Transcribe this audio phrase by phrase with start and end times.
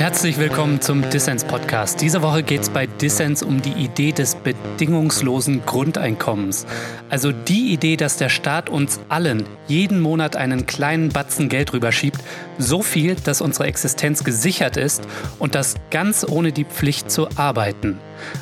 [0.00, 2.00] Herzlich willkommen zum Dissens Podcast.
[2.00, 6.66] Diese Woche geht es bei Dissens um die Idee des bedingungslosen Grundeinkommens.
[7.10, 12.18] Also die Idee, dass der Staat uns allen jeden Monat einen kleinen Batzen Geld rüberschiebt,
[12.56, 15.06] so viel, dass unsere Existenz gesichert ist
[15.38, 17.98] und das ganz ohne die Pflicht zu arbeiten.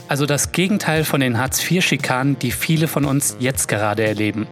[0.07, 4.47] Also das Gegenteil von den Hartz-IV-Schikanen, die viele von uns jetzt gerade erleben.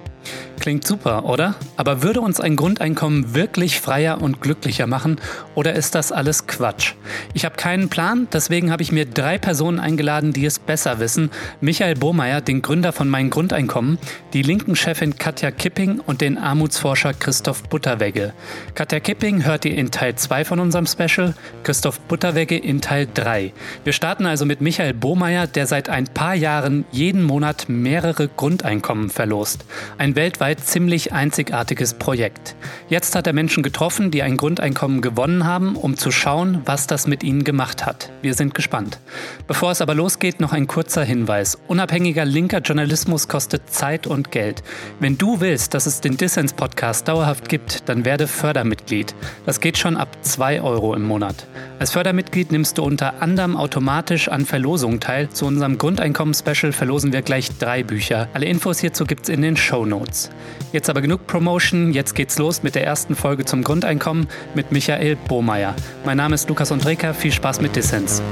[0.61, 1.54] Klingt super, oder?
[1.77, 5.20] Aber würde uns ein Grundeinkommen wirklich freier und glücklicher machen
[5.55, 6.95] oder ist das alles Quatsch?
[7.34, 11.30] Ich habe keinen Plan, deswegen habe ich mir drei Personen eingeladen, die es besser wissen.
[11.61, 13.98] Michael Bohmeier, den Gründer von Mein Grundeinkommen,
[14.33, 18.33] die linken Chefin Katja Kipping und den Armutsforscher Christoph Butterwegge.
[18.75, 23.52] Katja Kipping hört ihr in Teil 2 von unserem Special, Christoph Butterwegge in Teil 3.
[23.84, 29.11] Wir starten also mit Michael Bohmeier, der seit ein paar Jahren jeden Monat mehrere Grundeinkommen
[29.11, 29.64] verlost.
[29.98, 32.55] Ein weltweit ziemlich einzigartiges Projekt.
[32.88, 37.06] Jetzt hat er Menschen getroffen, die ein Grundeinkommen gewonnen haben, um zu schauen, was das
[37.06, 38.10] mit ihnen gemacht hat.
[38.22, 39.00] Wir sind gespannt.
[39.47, 41.58] Bevor es aber losgeht, noch ein kurzer Hinweis.
[41.66, 44.62] Unabhängiger linker Journalismus kostet Zeit und Geld.
[45.00, 49.14] Wenn du willst, dass es den Dissens Podcast dauerhaft gibt, dann werde Fördermitglied.
[49.47, 51.47] Das geht schon ab 2 Euro im Monat.
[51.78, 55.28] Als Fördermitglied nimmst du unter anderem automatisch an Verlosungen teil.
[55.31, 58.28] Zu unserem Grundeinkommen-Special verlosen wir gleich drei Bücher.
[58.33, 60.31] Alle Infos hierzu gibt es in den Show Notes.
[60.73, 65.17] Jetzt aber genug Promotion, jetzt geht's los mit der ersten Folge zum Grundeinkommen mit Michael
[65.28, 65.75] Bohmeier.
[66.05, 68.23] Mein Name ist Lukas Andreka, viel Spaß mit Dissens.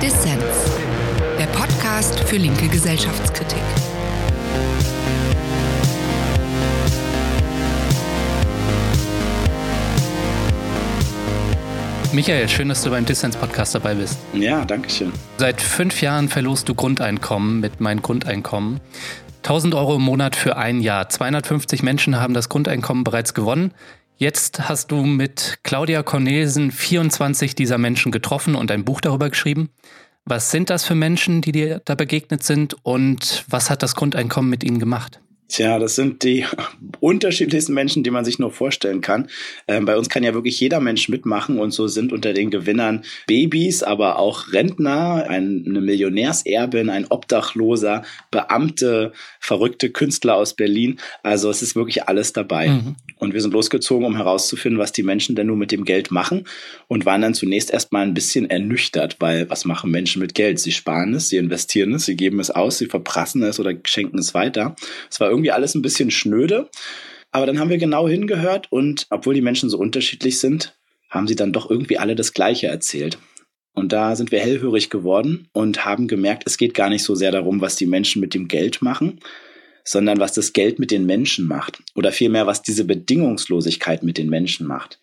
[0.00, 0.42] Dissens,
[1.38, 3.62] der Podcast für linke Gesellschaftskritik.
[12.14, 14.16] Michael, schön, dass du beim Dissens Podcast dabei bist.
[14.34, 15.12] Ja, danke schön.
[15.36, 18.78] Seit fünf Jahren verlost du Grundeinkommen mit Mein Grundeinkommen.
[19.38, 21.08] 1000 Euro im Monat für ein Jahr.
[21.08, 23.74] 250 Menschen haben das Grundeinkommen bereits gewonnen.
[24.16, 29.70] Jetzt hast du mit Claudia Cornelsen 24 dieser Menschen getroffen und ein Buch darüber geschrieben.
[30.24, 34.48] Was sind das für Menschen, die dir da begegnet sind und was hat das Grundeinkommen
[34.48, 35.20] mit ihnen gemacht?
[35.54, 36.44] Tja, das sind die
[36.98, 39.28] unterschiedlichsten Menschen, die man sich nur vorstellen kann.
[39.68, 43.04] Ähm, bei uns kann ja wirklich jeder Mensch mitmachen und so sind unter den Gewinnern
[43.28, 50.98] Babys, aber auch Rentner, eine Millionärserbin, ein Obdachloser, Beamte, verrückte Künstler aus Berlin.
[51.22, 52.70] Also es ist wirklich alles dabei.
[52.70, 52.96] Mhm.
[53.18, 56.46] Und wir sind losgezogen, um herauszufinden, was die Menschen denn nun mit dem Geld machen
[56.88, 60.58] und waren dann zunächst erstmal ein bisschen ernüchtert, weil was machen Menschen mit Geld?
[60.58, 64.18] Sie sparen es, sie investieren es, sie geben es aus, sie verprassen es oder schenken
[64.18, 64.74] es weiter.
[65.10, 66.68] Es war irgendwie alles ein bisschen schnöde.
[67.30, 70.76] Aber dann haben wir genau hingehört und obwohl die Menschen so unterschiedlich sind,
[71.10, 73.18] haben sie dann doch irgendwie alle das Gleiche erzählt.
[73.74, 77.32] Und da sind wir hellhörig geworden und haben gemerkt, es geht gar nicht so sehr
[77.32, 79.18] darum, was die Menschen mit dem Geld machen,
[79.84, 81.82] sondern was das Geld mit den Menschen macht.
[81.94, 84.98] Oder vielmehr, was diese Bedingungslosigkeit mit den Menschen macht.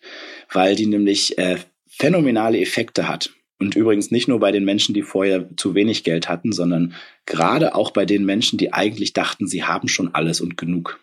[0.52, 1.56] Weil die nämlich äh,
[1.88, 3.30] phänomenale Effekte hat.
[3.58, 6.94] Und übrigens nicht nur bei den Menschen, die vorher zu wenig Geld hatten, sondern
[7.26, 10.98] gerade auch bei den Menschen, die eigentlich dachten, sie haben schon alles und genug.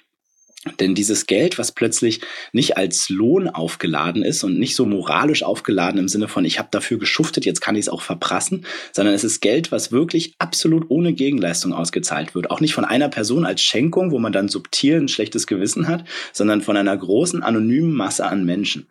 [0.81, 2.20] Denn dieses Geld, was plötzlich
[2.52, 6.68] nicht als Lohn aufgeladen ist und nicht so moralisch aufgeladen im Sinne von, ich habe
[6.70, 10.86] dafür geschuftet, jetzt kann ich es auch verprassen, sondern es ist Geld, was wirklich absolut
[10.90, 12.52] ohne Gegenleistung ausgezahlt wird.
[12.52, 16.03] Auch nicht von einer Person als Schenkung, wo man dann subtil ein schlechtes Gewissen hat,
[16.34, 18.88] sondern von einer großen anonymen Masse an Menschen.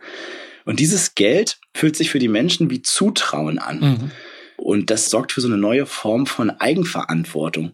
[0.64, 3.80] Und dieses Geld fühlt sich für die Menschen wie Zutrauen an.
[3.80, 4.10] Mhm.
[4.56, 7.72] Und das sorgt für so eine neue Form von Eigenverantwortung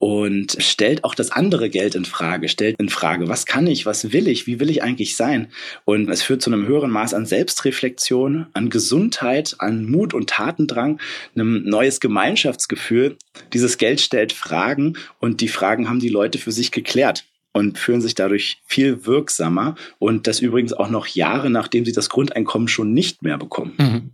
[0.00, 4.14] und stellt auch das andere Geld in Frage, stellt in Frage, was kann ich, was
[4.14, 5.48] will ich, wie will ich eigentlich sein?
[5.84, 10.98] Und es führt zu einem höheren Maß an Selbstreflexion, an Gesundheit, an Mut und Tatendrang,
[11.34, 13.18] einem neues Gemeinschaftsgefühl.
[13.52, 18.00] Dieses Geld stellt Fragen und die Fragen haben die Leute für sich geklärt und fühlen
[18.00, 22.94] sich dadurch viel wirksamer und das übrigens auch noch Jahre, nachdem sie das Grundeinkommen schon
[22.94, 23.74] nicht mehr bekommen.
[23.76, 24.10] Mhm.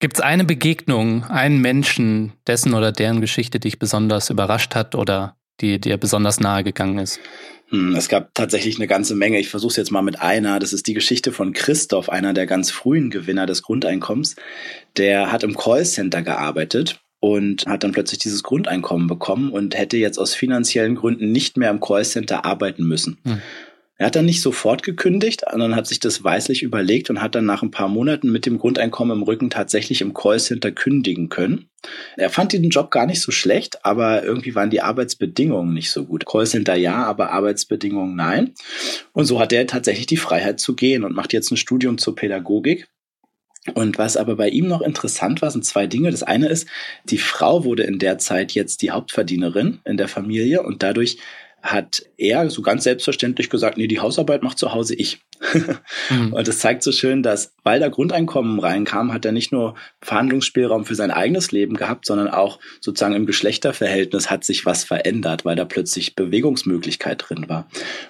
[0.00, 5.36] Gibt es eine Begegnung, einen Menschen, dessen oder deren Geschichte dich besonders überrascht hat oder
[5.60, 7.20] die dir besonders nahe gegangen ist?
[7.68, 9.38] Hm, es gab tatsächlich eine ganze Menge.
[9.38, 10.58] Ich versuche es jetzt mal mit einer.
[10.58, 14.36] Das ist die Geschichte von Christoph, einer der ganz frühen Gewinner des Grundeinkommens.
[14.96, 20.18] Der hat im Callcenter gearbeitet und hat dann plötzlich dieses Grundeinkommen bekommen und hätte jetzt
[20.18, 23.18] aus finanziellen Gründen nicht mehr im Callcenter arbeiten müssen.
[23.24, 23.40] Hm.
[23.96, 27.44] Er hat dann nicht sofort gekündigt, sondern hat sich das weislich überlegt und hat dann
[27.44, 31.68] nach ein paar Monaten mit dem Grundeinkommen im Rücken tatsächlich im Callcenter kündigen können.
[32.16, 36.06] Er fand diesen Job gar nicht so schlecht, aber irgendwie waren die Arbeitsbedingungen nicht so
[36.06, 36.26] gut.
[36.26, 38.54] Callcenter ja, aber Arbeitsbedingungen nein.
[39.12, 42.16] Und so hat er tatsächlich die Freiheit zu gehen und macht jetzt ein Studium zur
[42.16, 42.88] Pädagogik
[43.72, 46.10] und was aber bei ihm noch interessant war, sind zwei Dinge.
[46.10, 46.68] Das eine ist,
[47.04, 51.16] die Frau wurde in der Zeit jetzt die Hauptverdienerin in der Familie und dadurch
[51.64, 55.20] hat er so ganz selbstverständlich gesagt, nee, die Hausarbeit macht zu Hause ich.
[56.10, 56.34] mhm.
[56.34, 60.84] Und das zeigt so schön, dass, weil da Grundeinkommen reinkam, hat er nicht nur Verhandlungsspielraum
[60.84, 65.56] für sein eigenes Leben gehabt, sondern auch sozusagen im Geschlechterverhältnis hat sich was verändert, weil
[65.56, 67.66] da plötzlich Bewegungsmöglichkeit drin war.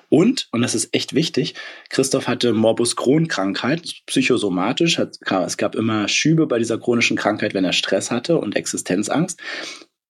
[0.09, 1.55] Und, und das ist echt wichtig,
[1.91, 7.65] Christoph hatte Morbus Crohn-Krankheit, psychosomatisch, hat, es gab immer Schübe bei dieser chronischen Krankheit, wenn
[7.65, 9.41] er Stress hatte und Existenzangst.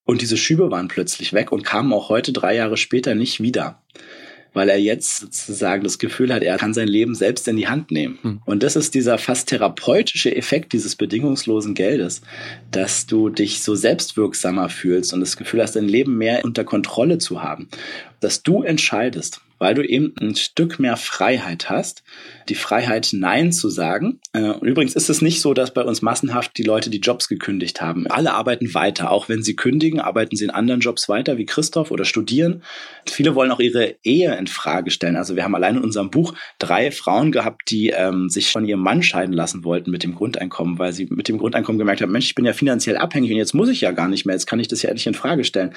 [0.05, 3.81] Und diese Schübe waren plötzlich weg und kamen auch heute, drei Jahre später, nicht wieder.
[4.53, 7.91] Weil er jetzt sozusagen das Gefühl hat, er kann sein Leben selbst in die Hand
[7.91, 8.19] nehmen.
[8.21, 8.41] Hm.
[8.45, 12.21] Und das ist dieser fast therapeutische Effekt dieses bedingungslosen Geldes,
[12.71, 17.17] dass du dich so selbstwirksamer fühlst und das Gefühl hast, dein Leben mehr unter Kontrolle
[17.17, 17.67] zu haben.
[18.21, 22.03] Dass du entscheidest, weil du eben ein Stück mehr Freiheit hast,
[22.49, 24.19] die Freiheit Nein zu sagen.
[24.33, 27.27] Äh, und übrigens ist es nicht so, dass bei uns massenhaft die Leute die Jobs
[27.27, 28.07] gekündigt haben.
[28.07, 29.11] Alle arbeiten weiter.
[29.11, 32.63] Auch wenn sie kündigen, arbeiten sie in anderen Jobs weiter, wie Christoph oder studieren.
[33.07, 35.15] Viele wollen auch ihre Ehe in Frage stellen.
[35.15, 38.81] Also wir haben allein in unserem Buch drei Frauen gehabt, die ähm, sich von ihrem
[38.81, 42.27] Mann scheiden lassen wollten mit dem Grundeinkommen, weil sie mit dem Grundeinkommen gemerkt haben, Mensch,
[42.27, 44.35] ich bin ja finanziell abhängig und jetzt muss ich ja gar nicht mehr.
[44.35, 45.73] Jetzt kann ich das ja endlich in Frage stellen.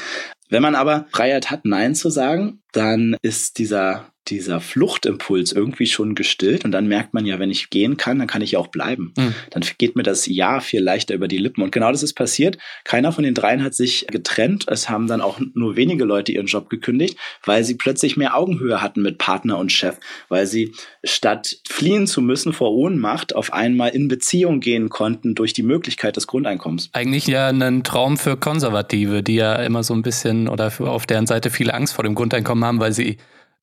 [0.48, 6.14] Wenn man aber Freiheit hat, Nein zu sagen, dann ist dieser dieser Fluchtimpuls irgendwie schon
[6.14, 8.68] gestillt und dann merkt man ja, wenn ich gehen kann, dann kann ich ja auch
[8.68, 9.12] bleiben.
[9.16, 9.34] Mhm.
[9.50, 11.62] Dann geht mir das Ja viel leichter über die Lippen.
[11.62, 12.58] Und genau das ist passiert.
[12.84, 14.66] Keiner von den dreien hat sich getrennt.
[14.68, 18.82] Es haben dann auch nur wenige Leute ihren Job gekündigt, weil sie plötzlich mehr Augenhöhe
[18.82, 19.96] hatten mit Partner und Chef,
[20.28, 20.72] weil sie
[21.04, 26.16] statt fliehen zu müssen vor Ohnmacht auf einmal in Beziehung gehen konnten durch die Möglichkeit
[26.16, 26.90] des Grundeinkommens.
[26.92, 31.26] Eigentlich ja ein Traum für Konservative, die ja immer so ein bisschen oder auf deren
[31.26, 33.18] Seite viele Angst vor dem Grundeinkommen haben, weil sie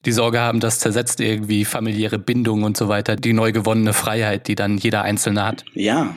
[0.06, 4.48] die Sorge haben, das zersetzt irgendwie familiäre Bindungen und so weiter, die neu gewonnene Freiheit,
[4.48, 5.66] die dann jeder Einzelne hat.
[5.74, 6.16] Ja,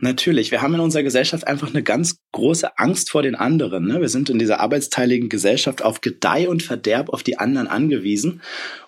[0.00, 0.50] Natürlich.
[0.50, 3.86] Wir haben in unserer Gesellschaft einfach eine ganz große Angst vor den anderen.
[3.86, 4.02] Ne?
[4.02, 8.42] Wir sind in dieser arbeitsteiligen Gesellschaft auf Gedeih und Verderb auf die anderen angewiesen.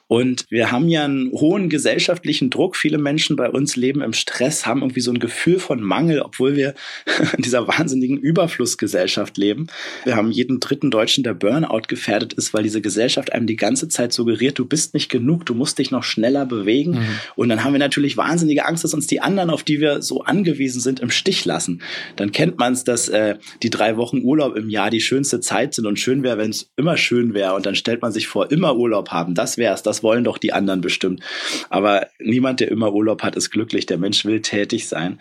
[0.09, 2.77] Und wir haben ja einen hohen gesellschaftlichen Druck.
[2.77, 6.55] Viele Menschen bei uns leben im Stress, haben irgendwie so ein Gefühl von Mangel, obwohl
[6.55, 6.75] wir
[7.37, 9.67] in dieser wahnsinnigen Überflussgesellschaft leben.
[10.05, 13.89] Wir haben jeden dritten Deutschen, der Burnout gefährdet ist, weil diese Gesellschaft einem die ganze
[13.89, 16.93] Zeit suggeriert, du bist nicht genug, du musst dich noch schneller bewegen.
[16.93, 17.07] Mhm.
[17.35, 20.23] Und dann haben wir natürlich wahnsinnige Angst, dass uns die anderen, auf die wir so
[20.23, 21.83] angewiesen sind, im Stich lassen.
[22.15, 25.75] Dann kennt man es, dass äh, die drei Wochen Urlaub im Jahr die schönste Zeit
[25.75, 27.55] sind und schön wäre, wenn es immer schön wäre.
[27.55, 30.25] Und dann stellt man sich vor, immer Urlaub haben, das wäre es, das das wollen
[30.25, 31.23] doch die anderen bestimmt.
[31.71, 33.87] Aber niemand, der immer Urlaub hat, ist glücklich.
[33.87, 35.19] Der Mensch will tätig sein.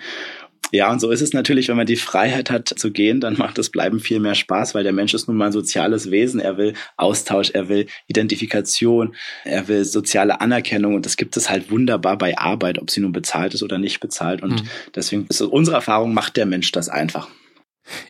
[0.72, 3.58] Ja, und so ist es natürlich, wenn man die Freiheit hat zu gehen, dann macht
[3.58, 6.42] das Bleiben viel mehr Spaß, weil der Mensch ist nun mal ein soziales Wesen.
[6.42, 11.72] Er will Austausch, er will Identifikation, er will soziale Anerkennung und das gibt es halt
[11.72, 14.42] wunderbar bei Arbeit, ob sie nun bezahlt ist oder nicht bezahlt.
[14.42, 14.68] Und mhm.
[14.94, 17.30] deswegen ist unsere Erfahrung, macht der Mensch das einfach.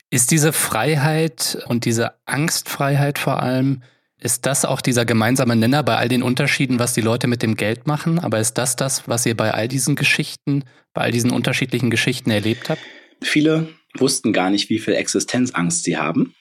[0.09, 3.83] Ist diese Freiheit und diese Angstfreiheit vor allem
[4.25, 7.55] ist das auch dieser gemeinsame Nenner bei all den Unterschieden, was die Leute mit dem
[7.55, 8.17] Geld machen?
[8.17, 10.63] Aber ist das das, was ihr bei all diesen Geschichten,
[10.93, 12.81] bei all diesen unterschiedlichen Geschichten erlebt habt?
[13.21, 16.33] Viele wussten gar nicht, wie viel Existenzangst sie haben.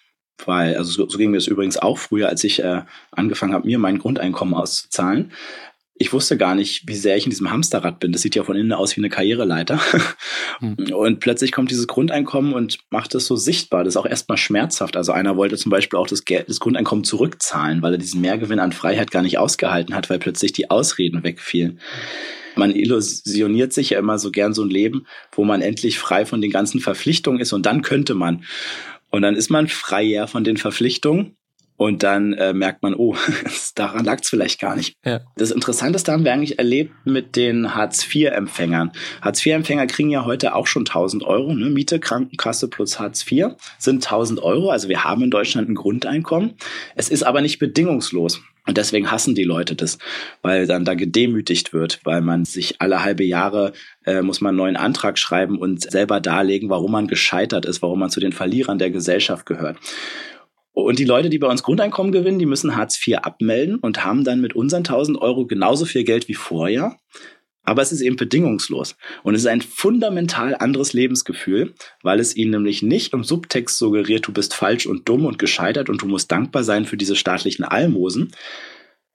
[0.44, 2.82] Weil, also so, ging mir es übrigens auch früher, als ich äh,
[3.12, 5.32] angefangen habe, mir mein Grundeinkommen auszuzahlen
[5.96, 8.10] ich wusste gar nicht, wie sehr ich in diesem Hamsterrad bin.
[8.10, 9.80] Das sieht ja von innen aus wie eine Karriereleiter.
[10.60, 10.76] Mhm.
[10.92, 13.84] Und plötzlich kommt dieses Grundeinkommen und macht es so sichtbar.
[13.84, 14.96] Das ist auch erstmal schmerzhaft.
[14.96, 18.58] Also einer wollte zum Beispiel auch das, Geld, das Grundeinkommen zurückzahlen, weil er diesen Mehrgewinn
[18.58, 21.80] an Freiheit gar nicht ausgehalten hat, weil plötzlich die Ausreden wegfielen.
[22.56, 26.40] Man illusioniert sich ja immer so gern so ein Leben, wo man endlich frei von
[26.40, 28.44] den ganzen Verpflichtungen ist und dann könnte man.
[29.10, 31.36] Und dann ist man freier von den Verpflichtungen
[31.76, 33.16] und dann äh, merkt man, oh,
[33.74, 34.96] daran lag es vielleicht gar nicht.
[35.04, 35.20] Ja.
[35.36, 38.92] Das Interessanteste haben wir eigentlich erlebt mit den Hartz-IV-Empfängern.
[39.22, 41.52] Hartz-IV-Empfänger kriegen ja heute auch schon 1000 Euro.
[41.54, 41.70] Ne?
[41.70, 44.70] Miete, Krankenkasse plus Hartz IV sind 1000 Euro.
[44.70, 46.54] Also wir haben in Deutschland ein Grundeinkommen.
[46.94, 48.40] Es ist aber nicht bedingungslos.
[48.66, 49.98] Und deswegen hassen die Leute das,
[50.40, 53.74] weil dann da gedemütigt wird, weil man sich alle halbe Jahre
[54.06, 57.98] äh, muss man einen neuen Antrag schreiben und selber darlegen, warum man gescheitert ist, warum
[57.98, 59.76] man zu den Verlierern der Gesellschaft gehört.
[60.74, 64.24] Und die Leute, die bei uns Grundeinkommen gewinnen, die müssen Hartz IV abmelden und haben
[64.24, 66.98] dann mit unseren 1000 Euro genauso viel Geld wie vorher.
[67.62, 68.96] Aber es ist eben bedingungslos.
[69.22, 74.26] Und es ist ein fundamental anderes Lebensgefühl, weil es ihnen nämlich nicht im Subtext suggeriert,
[74.26, 77.64] du bist falsch und dumm und gescheitert und du musst dankbar sein für diese staatlichen
[77.64, 78.32] Almosen,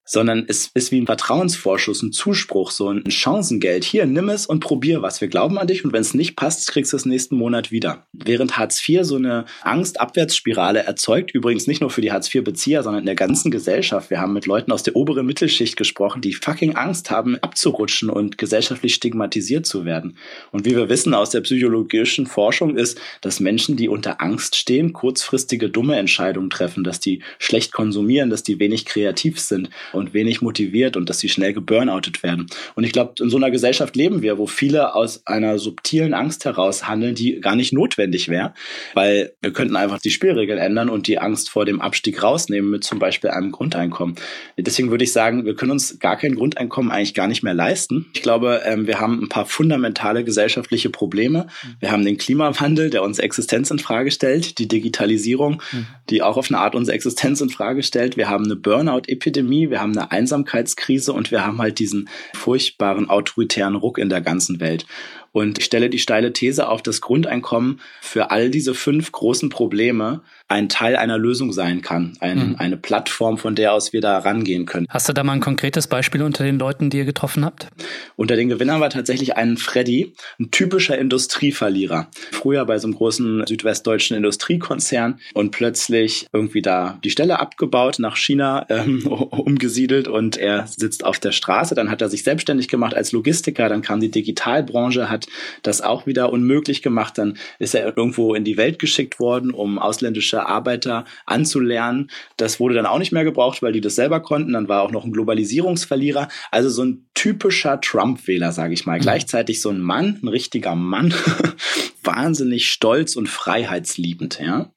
[0.10, 3.84] sondern es ist wie ein Vertrauensvorschuss, ein Zuspruch, so ein Chancengeld.
[3.84, 5.22] Hier, nimm es und probier was.
[5.22, 8.08] Wir glauben an dich und wenn es nicht passt, kriegst du es nächsten Monat wieder.
[8.12, 13.02] Während Hartz IV so eine Angst-Abwärtsspirale erzeugt, übrigens nicht nur für die Hartz IV-Bezieher, sondern
[13.02, 14.10] in der ganzen Gesellschaft.
[14.10, 18.40] Wir haben mit Leuten aus der oberen Mittelschicht gesprochen, die fucking Angst haben, abzurutschen und
[18.40, 20.18] gesellschaftlich stigmatisiert zu werden.
[20.52, 24.92] Und wie wir wissen aus der psychologischen Forschung ist, dass Menschen, die unter Angst stehen,
[24.92, 29.70] kurzfristige dumme Entscheidungen treffen, dass die schlecht konsumieren, dass die wenig kreativ sind
[30.14, 32.48] wenig motiviert und dass sie schnell geburnoutet werden.
[32.76, 36.46] Und ich glaube, in so einer Gesellschaft leben wir, wo viele aus einer subtilen Angst
[36.46, 38.54] heraus handeln, die gar nicht notwendig wäre,
[38.94, 42.84] weil wir könnten einfach die Spielregeln ändern und die Angst vor dem Abstieg rausnehmen mit
[42.84, 44.16] zum Beispiel einem Grundeinkommen.
[44.58, 48.08] Deswegen würde ich sagen, wir können uns gar kein Grundeinkommen eigentlich gar nicht mehr leisten.
[48.14, 51.48] Ich glaube, ähm, wir haben ein paar fundamentale gesellschaftliche Probleme.
[51.80, 55.88] Wir haben den Klimawandel, der unsere Existenz in Frage stellt, die Digitalisierung, mhm.
[56.10, 58.18] die auch auf eine Art unsere Existenz in Frage stellt.
[58.18, 63.76] Wir haben eine Burnout-Epidemie, wir haben eine Einsamkeitskrise und wir haben halt diesen furchtbaren autoritären
[63.76, 64.86] Ruck in der ganzen Welt.
[65.32, 70.22] Und ich stelle die steile These auf, dass Grundeinkommen für all diese fünf großen Probleme
[70.50, 72.18] ein Teil einer Lösung sein kann.
[72.20, 72.56] Ein, mhm.
[72.58, 74.88] Eine Plattform, von der aus wir da rangehen können.
[74.90, 77.68] Hast du da mal ein konkretes Beispiel unter den Leuten, die ihr getroffen habt?
[78.16, 82.10] Unter den Gewinnern war tatsächlich ein Freddy, ein typischer Industrieverlierer.
[82.32, 88.18] Früher bei so einem großen südwestdeutschen Industriekonzern und plötzlich irgendwie da die Stelle abgebaut, nach
[88.18, 91.76] China ähm, umgesiedelt und er sitzt auf der Straße.
[91.76, 93.70] Dann hat er sich selbstständig gemacht als Logistiker.
[93.70, 95.28] Dann kam die Digitalbranche, hat
[95.62, 97.20] das auch wieder unmöglich gemacht.
[97.20, 102.10] Dann ist er irgendwo in die Welt geschickt worden, um ausländische Arbeiter anzulernen.
[102.38, 104.54] Das wurde dann auch nicht mehr gebraucht, weil die das selber konnten.
[104.54, 106.28] Dann war auch noch ein Globalisierungsverlierer.
[106.52, 108.98] Also so ein typischer Trump-Wähler, sage ich mal.
[108.98, 109.04] Mhm.
[109.04, 111.14] Gleichzeitig so ein Mann, ein richtiger Mann,
[112.04, 114.72] wahnsinnig stolz und freiheitsliebend, ja.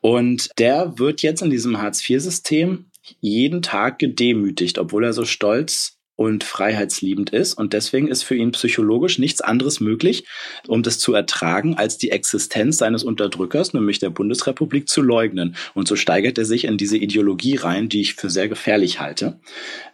[0.00, 2.86] Und der wird jetzt in diesem Hartz-IV-System
[3.20, 7.54] jeden Tag gedemütigt, obwohl er so stolz und freiheitsliebend ist.
[7.54, 10.24] Und deswegen ist für ihn psychologisch nichts anderes möglich,
[10.66, 15.56] um das zu ertragen, als die Existenz seines Unterdrückers, nämlich der Bundesrepublik, zu leugnen.
[15.74, 19.38] Und so steigert er sich in diese Ideologie rein, die ich für sehr gefährlich halte.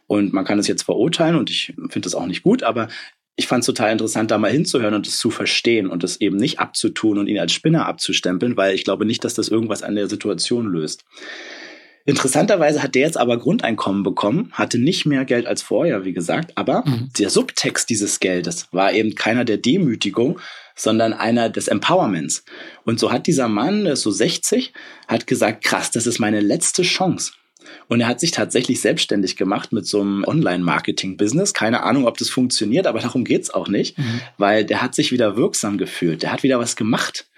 [0.07, 2.89] Und man kann es jetzt verurteilen und ich finde das auch nicht gut, aber
[3.35, 6.37] ich fand es total interessant, da mal hinzuhören und es zu verstehen und es eben
[6.37, 9.95] nicht abzutun und ihn als Spinner abzustempeln, weil ich glaube nicht, dass das irgendwas an
[9.95, 11.05] der Situation löst.
[12.05, 16.53] Interessanterweise hat der jetzt aber Grundeinkommen bekommen, hatte nicht mehr Geld als vorher, wie gesagt,
[16.57, 17.11] aber mhm.
[17.19, 20.41] der Subtext dieses Geldes war eben keiner der Demütigung,
[20.75, 22.45] sondern einer des Empowerments.
[22.85, 24.73] Und so hat dieser Mann, der ist so 60,
[25.07, 27.33] hat gesagt, krass, das ist meine letzte Chance.
[27.89, 31.55] Und er hat sich tatsächlich selbstständig gemacht mit so einem Online-Marketing-Business.
[31.55, 34.21] Keine Ahnung, ob das funktioniert, aber darum geht's auch nicht, mhm.
[34.39, 36.23] weil der hat sich wieder wirksam gefühlt.
[36.23, 37.29] Der hat wieder was gemacht.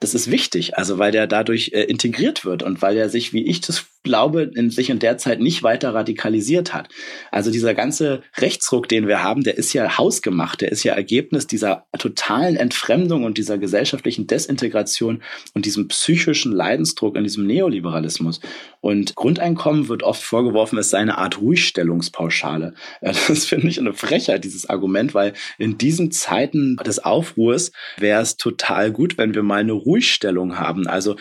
[0.00, 3.46] Das ist wichtig, also weil der dadurch äh, integriert wird und weil er sich, wie
[3.46, 6.88] ich das glaube, in sich in der Zeit nicht weiter radikalisiert hat.
[7.32, 11.46] Also dieser ganze Rechtsruck, den wir haben, der ist ja hausgemacht, der ist ja Ergebnis
[11.46, 15.22] dieser totalen Entfremdung und dieser gesellschaftlichen Desintegration
[15.54, 18.40] und diesem psychischen Leidensdruck in diesem Neoliberalismus.
[18.80, 22.74] Und Grundeinkommen wird oft vorgeworfen, es sei eine Art Ruhigstellungspauschale.
[23.00, 28.36] Das finde ich eine Frechheit, dieses Argument, weil in diesen Zeiten des Aufruhrs wäre es
[28.36, 30.86] total gut, wenn wir mal eine Ruhigstellung haben.
[30.86, 31.16] Also,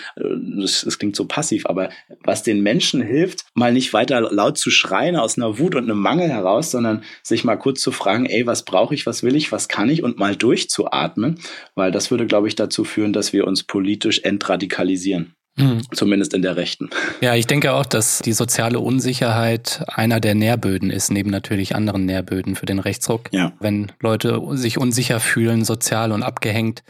[0.62, 1.90] es äh, klingt so passiv, aber
[2.24, 5.84] was den Menschen Menschen hilft, mal nicht weiter laut zu schreien aus einer Wut und
[5.84, 9.36] einem Mangel heraus, sondern sich mal kurz zu fragen, ey, was brauche ich, was will
[9.36, 11.38] ich, was kann ich und mal durchzuatmen,
[11.76, 15.36] weil das würde, glaube ich, dazu führen, dass wir uns politisch entradikalisieren.
[15.56, 15.84] Mhm.
[15.94, 16.90] Zumindest in der Rechten.
[17.22, 22.08] Ja, ich denke auch, dass die soziale Unsicherheit einer der Nährböden ist, neben natürlich anderen
[22.08, 23.30] Nährböden für den Rechtsruck.
[23.32, 23.54] Ja.
[23.60, 26.82] Wenn Leute sich unsicher fühlen, sozial und abgehängt,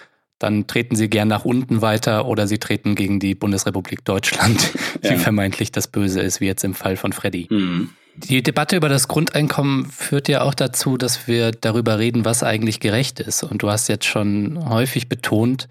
[0.44, 4.74] dann treten sie gern nach unten weiter oder sie treten gegen die Bundesrepublik Deutschland,
[5.04, 5.18] die ja.
[5.18, 7.48] vermeintlich das Böse ist, wie jetzt im Fall von Freddy.
[7.50, 7.90] Mhm.
[8.16, 12.80] Die Debatte über das Grundeinkommen führt ja auch dazu, dass wir darüber reden, was eigentlich
[12.80, 13.42] gerecht ist.
[13.42, 15.68] Und du hast jetzt schon häufig betont,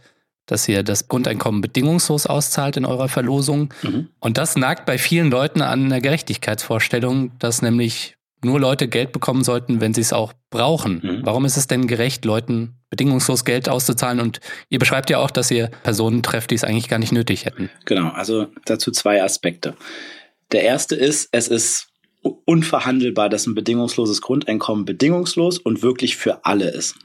[0.46, 3.72] dass ihr das Grundeinkommen bedingungslos auszahlt in eurer Verlosung.
[3.82, 4.08] Mhm.
[4.18, 9.44] Und das nagt bei vielen Leuten an einer Gerechtigkeitsvorstellung, dass nämlich nur Leute Geld bekommen
[9.44, 11.00] sollten, wenn sie es auch brauchen.
[11.02, 11.20] Mhm.
[11.24, 14.20] Warum ist es denn gerecht, Leuten bedingungslos Geld auszuzahlen?
[14.20, 17.44] Und ihr beschreibt ja auch, dass ihr Personen trefft, die es eigentlich gar nicht nötig
[17.44, 17.70] hätten.
[17.84, 19.74] Genau, also dazu zwei Aspekte.
[20.50, 21.88] Der erste ist, es ist
[22.44, 26.96] unverhandelbar, dass ein bedingungsloses Grundeinkommen bedingungslos und wirklich für alle ist.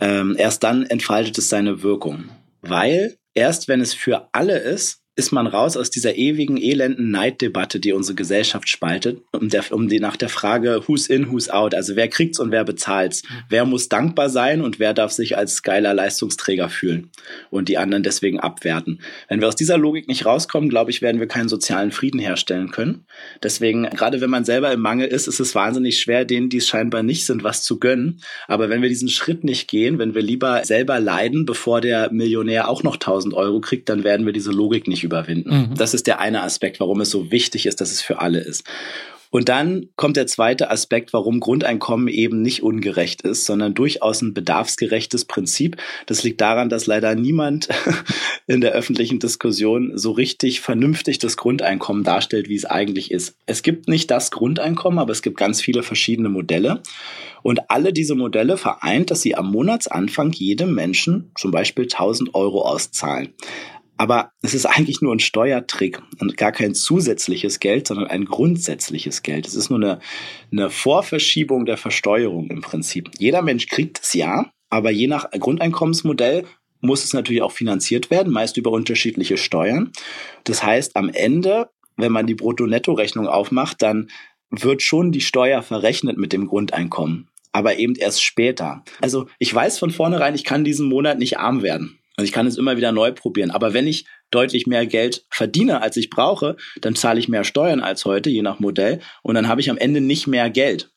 [0.00, 2.28] Ähm, erst dann entfaltet es seine Wirkung.
[2.62, 7.80] Weil erst wenn es für alle ist, ist man raus aus dieser ewigen, elenden Neiddebatte,
[7.80, 11.74] die unsere Gesellschaft spaltet, um, der, um die nach der Frage, who's in, who's out,
[11.74, 13.24] also wer kriegt's und wer bezahlt's.
[13.48, 17.10] Wer muss dankbar sein und wer darf sich als geiler Leistungsträger fühlen
[17.50, 19.00] und die anderen deswegen abwerten.
[19.28, 22.70] Wenn wir aus dieser Logik nicht rauskommen, glaube ich, werden wir keinen sozialen Frieden herstellen
[22.70, 23.04] können.
[23.42, 26.68] Deswegen, gerade wenn man selber im Mangel ist, ist es wahnsinnig schwer, denen, die es
[26.68, 28.20] scheinbar nicht sind, was zu gönnen.
[28.46, 32.68] Aber wenn wir diesen Schritt nicht gehen, wenn wir lieber selber leiden, bevor der Millionär
[32.68, 35.70] auch noch 1000 Euro kriegt, dann werden wir diese Logik nicht überwinden.
[35.70, 35.74] Mhm.
[35.74, 38.64] Das ist der eine Aspekt, warum es so wichtig ist, dass es für alle ist.
[39.30, 44.32] Und dann kommt der zweite Aspekt, warum Grundeinkommen eben nicht ungerecht ist, sondern durchaus ein
[44.32, 45.76] bedarfsgerechtes Prinzip.
[46.06, 47.68] Das liegt daran, dass leider niemand
[48.46, 53.36] in der öffentlichen Diskussion so richtig vernünftig das Grundeinkommen darstellt, wie es eigentlich ist.
[53.46, 56.82] Es gibt nicht das Grundeinkommen, aber es gibt ganz viele verschiedene Modelle.
[57.42, 62.62] Und alle diese Modelle vereint, dass sie am Monatsanfang jedem Menschen zum Beispiel 1000 Euro
[62.62, 63.34] auszahlen.
[63.98, 69.22] Aber es ist eigentlich nur ein Steuertrick und gar kein zusätzliches Geld, sondern ein grundsätzliches
[69.22, 69.46] Geld.
[69.46, 69.98] Es ist nur eine,
[70.52, 73.10] eine Vorverschiebung der Versteuerung im Prinzip.
[73.18, 76.44] Jeder Mensch kriegt es ja, aber je nach Grundeinkommensmodell
[76.80, 79.92] muss es natürlich auch finanziert werden, meist über unterschiedliche Steuern.
[80.44, 84.08] Das heißt, am Ende, wenn man die Brutto-Netto-Rechnung aufmacht, dann
[84.50, 88.84] wird schon die Steuer verrechnet mit dem Grundeinkommen, aber eben erst später.
[89.00, 91.97] Also ich weiß von vornherein, ich kann diesen Monat nicht arm werden.
[92.18, 93.52] Also ich kann es immer wieder neu probieren.
[93.52, 97.78] Aber wenn ich deutlich mehr Geld verdiene, als ich brauche, dann zahle ich mehr Steuern
[97.78, 98.98] als heute, je nach Modell.
[99.22, 100.90] Und dann habe ich am Ende nicht mehr Geld.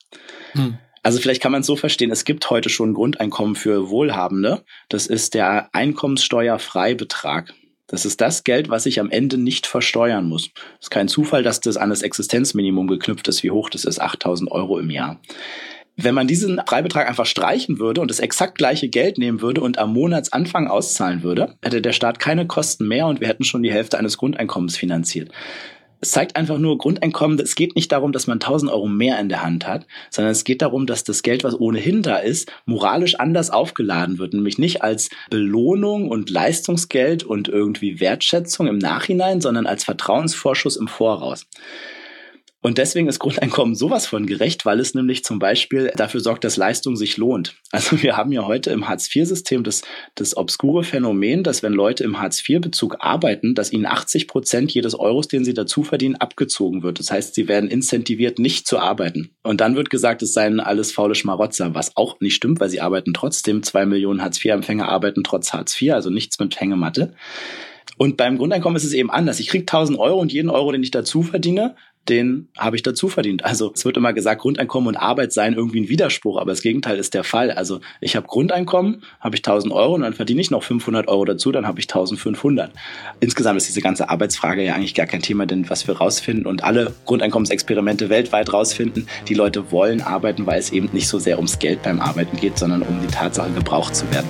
[0.54, 0.80] Hm.
[1.04, 4.63] Also vielleicht kann man es so verstehen, es gibt heute schon ein Grundeinkommen für Wohlhabende.
[4.90, 7.54] Das ist der Einkommenssteuerfreibetrag.
[7.86, 10.50] Das ist das Geld, was ich am Ende nicht versteuern muss.
[10.80, 13.44] Es ist kein Zufall, dass das an das Existenzminimum geknüpft ist.
[13.44, 14.01] Wie hoch das ist?
[14.01, 15.20] 8000 Euro im Jahr.
[15.98, 19.77] Wenn man diesen Freibetrag einfach streichen würde und das exakt gleiche Geld nehmen würde und
[19.77, 23.71] am Monatsanfang auszahlen würde, hätte der Staat keine Kosten mehr und wir hätten schon die
[23.71, 25.31] Hälfte eines Grundeinkommens finanziert.
[26.03, 27.39] Es zeigt einfach nur Grundeinkommen.
[27.39, 30.43] Es geht nicht darum, dass man 1000 Euro mehr in der Hand hat, sondern es
[30.43, 34.33] geht darum, dass das Geld, was ohnehin da ist, moralisch anders aufgeladen wird.
[34.33, 40.88] Nämlich nicht als Belohnung und Leistungsgeld und irgendwie Wertschätzung im Nachhinein, sondern als Vertrauensvorschuss im
[40.88, 41.45] Voraus.
[42.63, 46.58] Und deswegen ist Grundeinkommen sowas von gerecht, weil es nämlich zum Beispiel dafür sorgt, dass
[46.58, 47.56] Leistung sich lohnt.
[47.72, 49.82] Also wir haben ja heute im Hartz-IV-System das,
[50.13, 55.27] das obskure Phänomen, dass wenn Leute im Hartz-IV-Bezug arbeiten, dass ihnen 80 Prozent jedes Euros,
[55.27, 57.00] den sie dazu verdienen, abgezogen wird.
[57.00, 59.32] Das heißt, sie werden incentiviert, nicht zu arbeiten.
[59.41, 62.82] Und dann wird gesagt, es seien alles faule Schmarotzer, was auch nicht stimmt, weil sie
[62.82, 63.63] arbeiten trotzdem.
[63.63, 67.13] Zwei Millionen Hartz-IV-Empfänger arbeiten trotz Hartz IV, also nichts mit Hängematte.
[67.98, 69.39] Und beim Grundeinkommen ist es eben anders.
[69.39, 71.75] Ich kriege 1000 Euro und jeden Euro, den ich dazu verdiene,
[72.10, 73.46] den habe ich dazu verdient.
[73.46, 76.98] Also es wird immer gesagt, Grundeinkommen und Arbeit seien irgendwie ein Widerspruch, aber das Gegenteil
[76.98, 77.51] ist der Fall.
[77.51, 81.25] Also ich habe Grundeinkommen, habe ich 1000 Euro und dann verdiene ich noch 500 Euro
[81.25, 82.72] dazu, dann habe ich 1500.
[83.20, 86.64] Insgesamt ist diese ganze Arbeitsfrage ja eigentlich gar kein Thema, denn was wir rausfinden und
[86.64, 91.59] alle Grundeinkommensexperimente weltweit rausfinden, die Leute wollen arbeiten, weil es eben nicht so sehr ums
[91.59, 94.27] Geld beim Arbeiten geht, sondern um die Tatsache, gebraucht zu werden.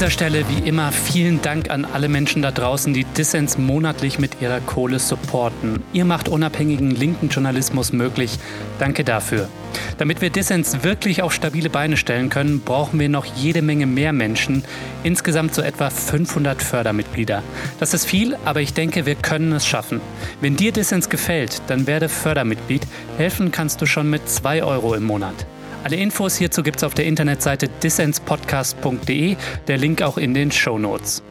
[0.00, 4.40] Dieser Stelle wie immer vielen Dank an alle Menschen da draußen, die Dissens monatlich mit
[4.40, 5.82] ihrer Kohle supporten.
[5.92, 8.38] Ihr macht unabhängigen linken Journalismus möglich.
[8.78, 9.50] Danke dafür.
[9.98, 14.14] Damit wir Dissens wirklich auf stabile Beine stellen können, brauchen wir noch jede Menge mehr
[14.14, 14.64] Menschen.
[15.02, 17.42] Insgesamt so etwa 500 Fördermitglieder.
[17.78, 20.00] Das ist viel, aber ich denke, wir können es schaffen.
[20.40, 22.86] Wenn dir Dissens gefällt, dann werde Fördermitglied.
[23.18, 25.34] Helfen kannst du schon mit 2 Euro im Monat.
[25.82, 30.78] Alle Infos hierzu gibt es auf der Internetseite dissenspodcast.de, der Link auch in den Show
[30.78, 31.22] Notes.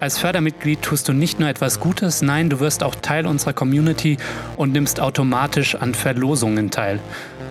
[0.00, 4.16] Als Fördermitglied tust du nicht nur etwas Gutes, nein, du wirst auch Teil unserer Community
[4.56, 7.00] und nimmst automatisch an Verlosungen teil.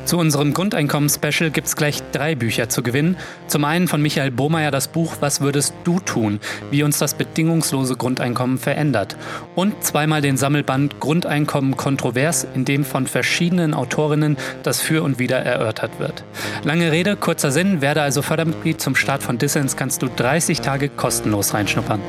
[0.08, 3.17] Zu unserem Grundeinkommen-Special gibt es gleich drei Bücher zu gewinnen.
[3.48, 6.39] Zum einen von Michael Bohmeier das Buch Was würdest du tun?
[6.72, 9.17] Wie uns das bedingungslose Grundeinkommen verändert.
[9.54, 15.39] Und zweimal den Sammelband Grundeinkommen kontrovers, in dem von verschiedenen Autorinnen das Für und Wider
[15.39, 16.24] erörtert wird.
[16.63, 20.88] Lange Rede, kurzer Sinn, werde also Fördermitglied zum Start von Dissens kannst du 30 Tage
[20.88, 22.00] kostenlos reinschnuppern.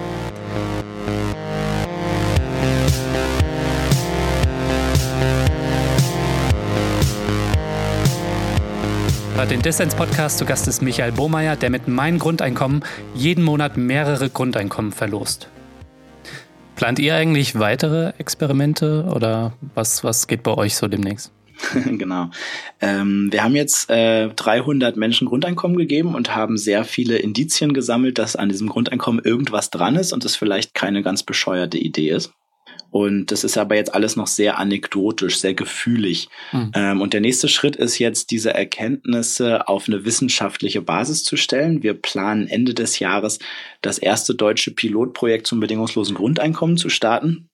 [9.49, 10.37] Hört den Dissens-Podcast.
[10.37, 12.85] Zu Gast ist Michael Bohmeier, der mit Mein Grundeinkommen
[13.15, 15.49] jeden Monat mehrere Grundeinkommen verlost.
[16.77, 21.33] Plant ihr eigentlich weitere Experimente oder was, was geht bei euch so demnächst?
[21.87, 22.31] genau.
[22.83, 28.19] Ähm, wir haben jetzt äh, 300 Menschen Grundeinkommen gegeben und haben sehr viele Indizien gesammelt,
[28.19, 32.35] dass an diesem Grundeinkommen irgendwas dran ist und es vielleicht keine ganz bescheuerte Idee ist.
[32.91, 36.29] Und das ist aber jetzt alles noch sehr anekdotisch, sehr gefühlig.
[36.53, 36.73] Mhm.
[36.75, 41.83] Ähm, und der nächste Schritt ist jetzt, diese Erkenntnisse auf eine wissenschaftliche Basis zu stellen.
[41.83, 43.39] Wir planen Ende des Jahres
[43.83, 47.49] das erste deutsche Pilotprojekt zum bedingungslosen Grundeinkommen zu starten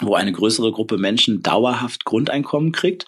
[0.00, 3.06] wo eine größere Gruppe Menschen dauerhaft Grundeinkommen kriegt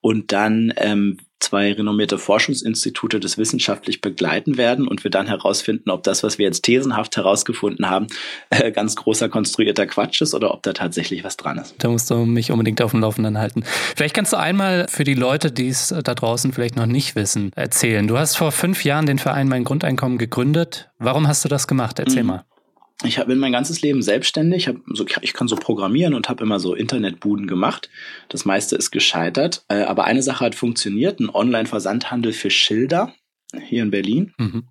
[0.00, 6.02] und dann ähm, zwei renommierte Forschungsinstitute das wissenschaftlich begleiten werden und wir dann herausfinden, ob
[6.02, 8.06] das, was wir jetzt thesenhaft herausgefunden haben,
[8.50, 11.74] äh, ganz großer konstruierter Quatsch ist oder ob da tatsächlich was dran ist.
[11.78, 13.64] Da musst du mich unbedingt auf dem Laufenden halten.
[13.94, 17.52] Vielleicht kannst du einmal für die Leute, die es da draußen vielleicht noch nicht wissen,
[17.54, 18.06] erzählen.
[18.06, 20.88] Du hast vor fünf Jahren den Verein Mein Grundeinkommen gegründet.
[20.98, 21.98] Warum hast du das gemacht?
[21.98, 22.28] Erzähl mhm.
[22.28, 22.44] mal
[23.04, 26.58] ich bin mein ganzes Leben selbstständig, hab so, ich kann so programmieren und habe immer
[26.58, 27.90] so Internetbuden gemacht.
[28.28, 33.12] Das meiste ist gescheitert, äh, aber eine Sache hat funktioniert, ein Online-Versandhandel für Schilder
[33.68, 34.32] hier in Berlin.
[34.38, 34.68] Mhm.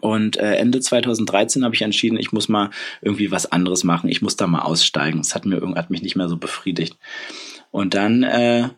[0.00, 2.70] Und äh, Ende 2013 habe ich entschieden, ich muss mal
[3.02, 4.08] irgendwie was anderes machen.
[4.10, 5.20] Ich muss da mal aussteigen.
[5.20, 6.98] Es hat mir hat mich nicht mehr so befriedigt.
[7.70, 8.70] Und dann äh,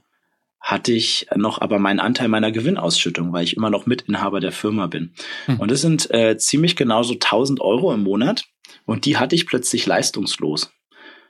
[0.61, 4.87] hatte ich noch aber meinen Anteil meiner Gewinnausschüttung, weil ich immer noch Mitinhaber der Firma
[4.87, 5.15] bin.
[5.47, 5.61] Mhm.
[5.61, 8.45] Und das sind äh, ziemlich genau so 1000 Euro im Monat.
[8.88, 10.70] Und die hatte ich plötzlich leistungslos.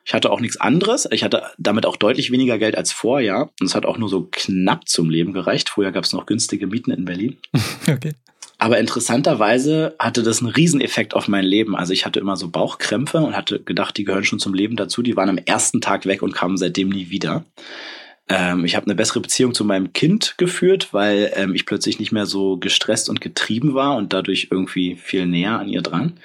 [0.05, 1.09] Ich hatte auch nichts anderes.
[1.11, 3.51] Ich hatte damit auch deutlich weniger Geld als vorher.
[3.61, 5.69] Und es hat auch nur so knapp zum Leben gereicht.
[5.69, 7.37] Früher gab es noch günstige Mieten in Berlin.
[7.89, 8.13] Okay.
[8.59, 11.75] Aber interessanterweise hatte das einen Rieseneffekt auf mein Leben.
[11.75, 15.03] Also ich hatte immer so Bauchkrämpfe und hatte gedacht, die gehören schon zum Leben dazu.
[15.03, 17.45] Die waren am ersten Tag weg und kamen seitdem nie wieder.
[18.29, 22.13] Ähm, ich habe eine bessere Beziehung zu meinem Kind geführt, weil ähm, ich plötzlich nicht
[22.13, 26.19] mehr so gestresst und getrieben war und dadurch irgendwie viel näher an ihr dran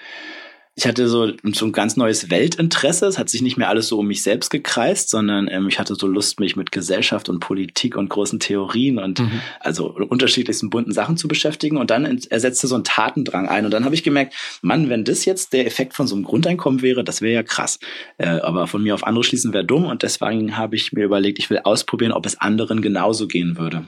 [0.76, 3.06] ich hatte so, so ein ganz neues Weltinteresse.
[3.06, 5.94] Es hat sich nicht mehr alles so um mich selbst gekreist, sondern ähm, ich hatte
[5.94, 9.42] so Lust, mich mit Gesellschaft und Politik und großen Theorien und mhm.
[9.60, 11.78] also unterschiedlichsten bunten Sachen zu beschäftigen.
[11.78, 13.66] Und dann ersetzte so ein Tatendrang ein.
[13.66, 14.34] Und dann habe ich gemerkt,
[14.64, 17.80] Mann, wenn das jetzt der Effekt von so einem Grundeinkommen wäre, das wäre ja krass.
[18.18, 19.86] Äh, aber von mir auf andere schließen wäre dumm.
[19.86, 23.86] Und deswegen habe ich mir überlegt, ich will ausprobieren, ob es anderen genauso gehen würde.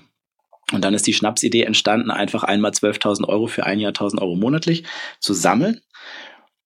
[0.71, 4.35] Und dann ist die Schnapsidee entstanden, einfach einmal 12.000 Euro für ein Jahr 1.000 Euro
[4.35, 4.83] monatlich
[5.19, 5.81] zu sammeln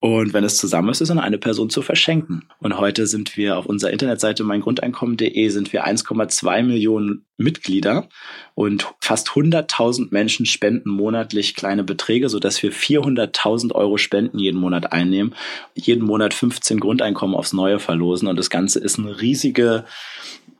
[0.02, 2.48] und wenn es zusammen ist, ist an eine Person zu verschenken.
[2.60, 8.08] Und heute sind wir auf unserer Internetseite meingrundeinkommen.de sind wir 1,2 Millionen Mitglieder
[8.56, 14.94] und fast 100.000 Menschen spenden monatlich kleine Beträge, sodass wir 400.000 Euro Spenden jeden Monat
[14.94, 15.36] einnehmen,
[15.76, 18.30] jeden Monat 15 Grundeinkommen aufs Neue verlosen.
[18.30, 19.84] Und das Ganze ist eine riesige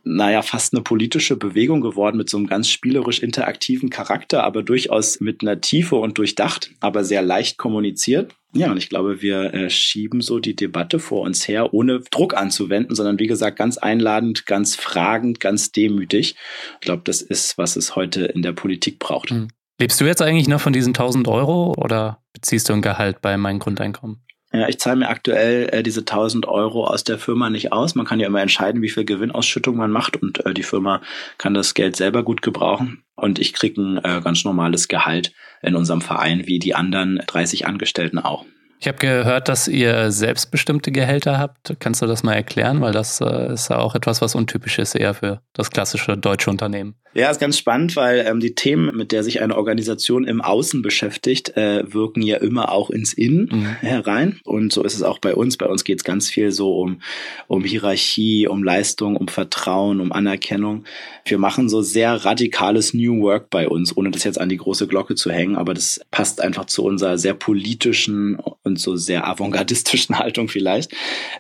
[0.04, 5.20] naja, fast eine politische Bewegung geworden mit so einem ganz spielerisch interaktiven Charakter, aber durchaus
[5.20, 8.34] mit einer Tiefe und durchdacht, aber sehr leicht kommuniziert.
[8.54, 12.36] Ja, und ich glaube, wir äh, schieben so die Debatte vor uns her, ohne Druck
[12.36, 16.36] anzuwenden, sondern wie gesagt, ganz einladend, ganz fragend, ganz demütig.
[16.76, 19.32] Ich glaube, das ist, was es heute in der Politik braucht.
[19.32, 19.50] Mhm.
[19.80, 23.38] Lebst du jetzt eigentlich noch von diesen 1000 Euro oder beziehst du ein Gehalt bei
[23.38, 24.22] meinem Grundeinkommen?
[24.52, 27.94] Ja, ich zahle mir aktuell äh, diese 1000 Euro aus der Firma nicht aus.
[27.94, 31.02] Man kann ja immer entscheiden, wie viel Gewinnausschüttung man macht und äh, die Firma
[31.38, 33.04] kann das Geld selber gut gebrauchen.
[33.16, 37.68] Und ich kriege ein äh, ganz normales Gehalt in unserem Verein, wie die anderen 30
[37.68, 38.46] Angestellten auch.
[38.82, 41.76] Ich habe gehört, dass ihr selbstbestimmte Gehälter habt.
[41.80, 42.80] Kannst du das mal erklären?
[42.80, 46.50] Weil das äh, ist ja auch etwas, was untypisch ist eher für das klassische deutsche
[46.50, 46.96] Unternehmen.
[47.16, 50.84] Ja, ist ganz spannend, weil ähm, die Themen, mit der sich eine Organisation im Außen
[50.84, 53.66] beschäftigt, äh, wirken ja immer auch ins Innen mhm.
[53.82, 54.40] herein.
[54.44, 55.58] Und so ist es auch bei uns.
[55.58, 57.02] Bei uns geht es ganz viel so um,
[57.48, 60.86] um Hierarchie, um Leistung, um Vertrauen, um Anerkennung.
[61.26, 64.88] Wir machen so sehr radikales New Work bei uns, ohne das jetzt an die große
[64.88, 70.18] Glocke zu hängen, aber das passt einfach zu unserer sehr politischen und so sehr avantgardistischen
[70.20, 70.92] Haltung vielleicht.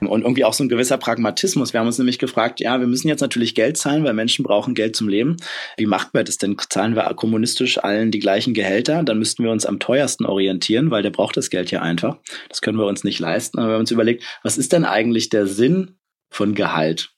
[0.01, 1.73] Und irgendwie auch so ein gewisser Pragmatismus.
[1.73, 4.73] Wir haben uns nämlich gefragt, ja, wir müssen jetzt natürlich Geld zahlen, weil Menschen brauchen
[4.73, 5.37] Geld zum Leben.
[5.77, 6.57] Wie macht man das denn?
[6.69, 9.03] Zahlen wir kommunistisch allen die gleichen Gehälter?
[9.03, 12.17] Dann müssten wir uns am teuersten orientieren, weil der braucht das Geld ja einfach.
[12.49, 13.59] Das können wir uns nicht leisten.
[13.59, 15.97] Aber wir haben uns überlegt, was ist denn eigentlich der Sinn
[16.29, 17.11] von Gehalt?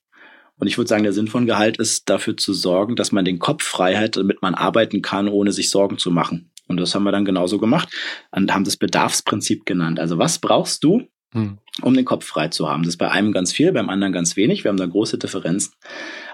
[0.57, 3.39] Und ich würde sagen, der Sinn von Gehalt ist dafür zu sorgen, dass man den
[3.39, 6.51] Kopf frei hat, damit man arbeiten kann, ohne sich Sorgen zu machen.
[6.67, 7.89] Und das haben wir dann genauso gemacht
[8.31, 9.99] und haben das Bedarfsprinzip genannt.
[9.99, 11.57] Also was brauchst du, hm.
[11.81, 12.83] um den Kopf frei zu haben?
[12.83, 14.63] Das ist bei einem ganz viel, beim anderen ganz wenig.
[14.63, 15.73] Wir haben da große Differenzen.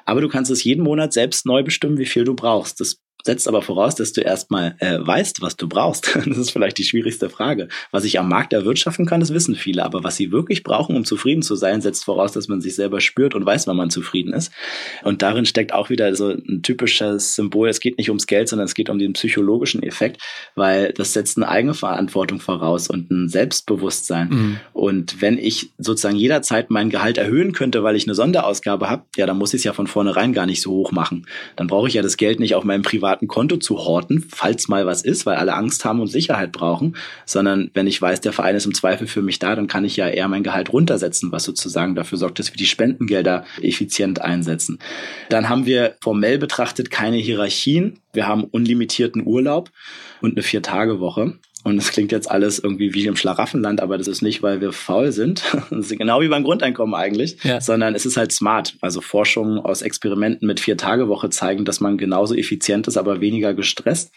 [0.05, 2.79] Aber du kannst es jeden Monat selbst neu bestimmen, wie viel du brauchst.
[2.79, 6.17] Das setzt aber voraus, dass du erstmal äh, weißt, was du brauchst.
[6.27, 7.67] Das ist vielleicht die schwierigste Frage.
[7.91, 9.83] Was ich am Markt erwirtschaften kann, das wissen viele.
[9.85, 12.99] Aber was sie wirklich brauchen, um zufrieden zu sein, setzt voraus, dass man sich selber
[13.01, 14.51] spürt und weiß, wann man zufrieden ist.
[15.03, 17.69] Und darin steckt auch wieder so ein typisches Symbol.
[17.69, 20.21] Es geht nicht ums Geld, sondern es geht um den psychologischen Effekt,
[20.55, 24.29] weil das setzt eine eigene Verantwortung voraus und ein Selbstbewusstsein.
[24.29, 24.59] Mhm.
[24.73, 29.25] Und wenn ich sozusagen jederzeit mein Gehalt erhöhen könnte, weil ich eine Sonderausgabe habe, ja,
[29.25, 31.25] dann muss ich es ja von vornherein gar nicht so hoch machen.
[31.55, 34.67] Dann brauche ich ja das Geld nicht auf meinem privaten privaten Konto zu horten, falls
[34.67, 38.33] mal was ist, weil alle Angst haben und Sicherheit brauchen, sondern wenn ich weiß, der
[38.33, 41.31] Verein ist im Zweifel für mich da, dann kann ich ja eher mein Gehalt runtersetzen,
[41.31, 44.79] was sozusagen dafür sorgt, dass wir die Spendengelder effizient einsetzen.
[45.29, 47.99] Dann haben wir formell betrachtet keine Hierarchien.
[48.11, 49.71] Wir haben unlimitierten Urlaub
[50.21, 51.39] und eine Vier-Tage-Woche.
[51.67, 54.71] Und es klingt jetzt alles irgendwie wie im Schlaraffenland, aber das ist nicht, weil wir
[54.71, 55.43] faul sind.
[55.69, 57.59] Das ist genau wie beim Grundeinkommen eigentlich, ja.
[57.59, 58.77] sondern es ist halt smart.
[58.79, 64.13] Also Forschungen aus Experimenten mit Vier-Tage-Woche zeigen, dass man genauso effizient ist, aber weniger gestresst.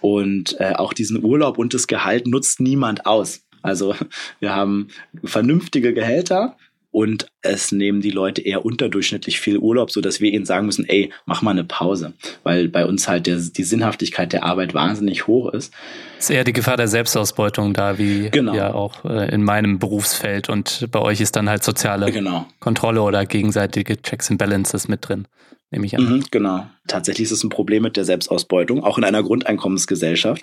[0.00, 3.40] Und äh, auch diesen Urlaub und das Gehalt nutzt niemand aus.
[3.62, 3.96] Also
[4.38, 4.86] wir haben
[5.24, 6.56] vernünftige Gehälter,
[6.92, 10.88] und es nehmen die Leute eher unterdurchschnittlich viel Urlaub, so dass wir ihnen sagen müssen,
[10.88, 12.12] ey, mach mal eine Pause,
[12.44, 15.72] weil bei uns halt der, die Sinnhaftigkeit der Arbeit wahnsinnig hoch ist.
[16.18, 18.54] Ist eher die Gefahr der Selbstausbeutung da, wie genau.
[18.54, 22.46] ja auch äh, in meinem Berufsfeld und bei euch ist dann halt soziale genau.
[22.60, 25.26] Kontrolle oder gegenseitige Checks and Balances mit drin
[25.72, 26.04] nehme ich an.
[26.04, 26.66] Mhm, genau.
[26.88, 30.42] Tatsächlich ist es ein Problem mit der Selbstausbeutung, auch in einer Grundeinkommensgesellschaft.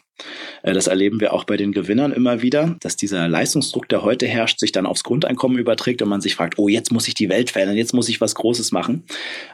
[0.64, 4.26] Äh, das erleben wir auch bei den Gewinnern immer wieder, dass dieser Leistungsdruck, der heute
[4.26, 7.28] herrscht, sich dann aufs Grundeinkommen überträgt und man sich fragt, oh, jetzt muss ich die
[7.28, 9.04] Welt verändern, jetzt muss ich was Großes machen.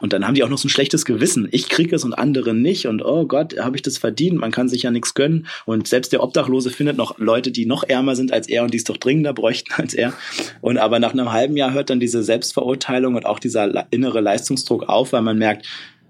[0.00, 1.48] Und dann haben die auch noch so ein schlechtes Gewissen.
[1.50, 4.38] Ich kriege es und andere nicht und oh Gott, habe ich das verdient?
[4.38, 5.48] Man kann sich ja nichts gönnen.
[5.64, 8.78] Und selbst der Obdachlose findet noch Leute, die noch ärmer sind als er und die
[8.78, 10.12] es doch dringender bräuchten als er.
[10.60, 14.88] Und aber nach einem halben Jahr hört dann diese Selbstverurteilung und auch dieser innere Leistungsdruck
[14.88, 15.66] auf, weil man merkt,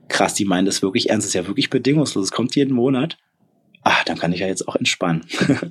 [0.09, 3.19] krass, die meinen das wirklich ernst, das ist ja wirklich bedingungslos, es kommt jeden Monat.
[3.83, 5.25] Ah, dann kann ich ja jetzt auch entspannen.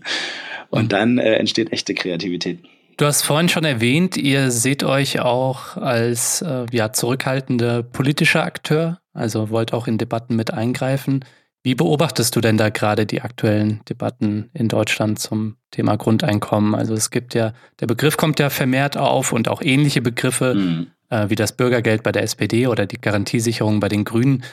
[0.69, 2.60] und dann äh, entsteht echte Kreativität.
[2.98, 9.02] Du hast vorhin schon erwähnt, ihr seht euch auch als äh, ja, zurückhaltender politischer Akteur,
[9.13, 11.26] also wollt auch in Debatten mit eingreifen.
[11.62, 16.74] Wie beobachtest du denn da gerade die aktuellen Debatten in Deutschland zum Thema Grundeinkommen?
[16.74, 20.54] Also es gibt ja, der Begriff kommt ja vermehrt auf und auch ähnliche Begriffe.
[20.54, 24.44] Mhm äh, wie das Bürgergeld bei der SPD oder die Garantiesicherung bei den Grünen,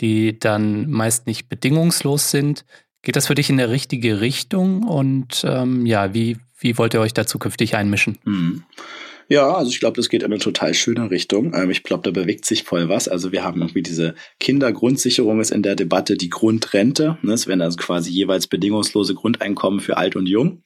[0.00, 2.64] die dann meist nicht bedingungslos sind.
[3.02, 4.84] Geht das für dich in der richtige Richtung?
[4.84, 8.18] Und ähm, ja, wie, wie wollt ihr euch da zukünftig einmischen?
[8.24, 8.64] Mhm.
[9.28, 11.54] Ja, also ich glaube, das geht in eine total schöne Richtung.
[11.54, 13.08] Ähm, ich glaube, da bewegt sich voll was.
[13.08, 17.16] Also wir haben irgendwie diese Kindergrundsicherung ist in der Debatte die Grundrente.
[17.22, 17.32] Ne?
[17.32, 20.62] Es werden also quasi jeweils bedingungslose Grundeinkommen für alt und jung.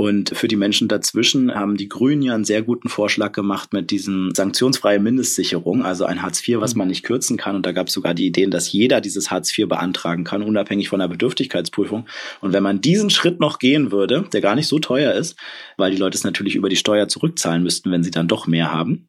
[0.00, 3.90] Und für die Menschen dazwischen haben die Grünen ja einen sehr guten Vorschlag gemacht mit
[3.90, 7.54] diesen sanktionsfreie Mindestsicherung, also ein Hartz IV, was man nicht kürzen kann.
[7.54, 10.88] Und da gab es sogar die Ideen, dass jeder dieses Hartz IV beantragen kann, unabhängig
[10.88, 12.06] von der Bedürftigkeitsprüfung.
[12.40, 15.36] Und wenn man diesen Schritt noch gehen würde, der gar nicht so teuer ist,
[15.76, 18.72] weil die Leute es natürlich über die Steuer zurückzahlen müssten, wenn sie dann doch mehr
[18.72, 19.06] haben,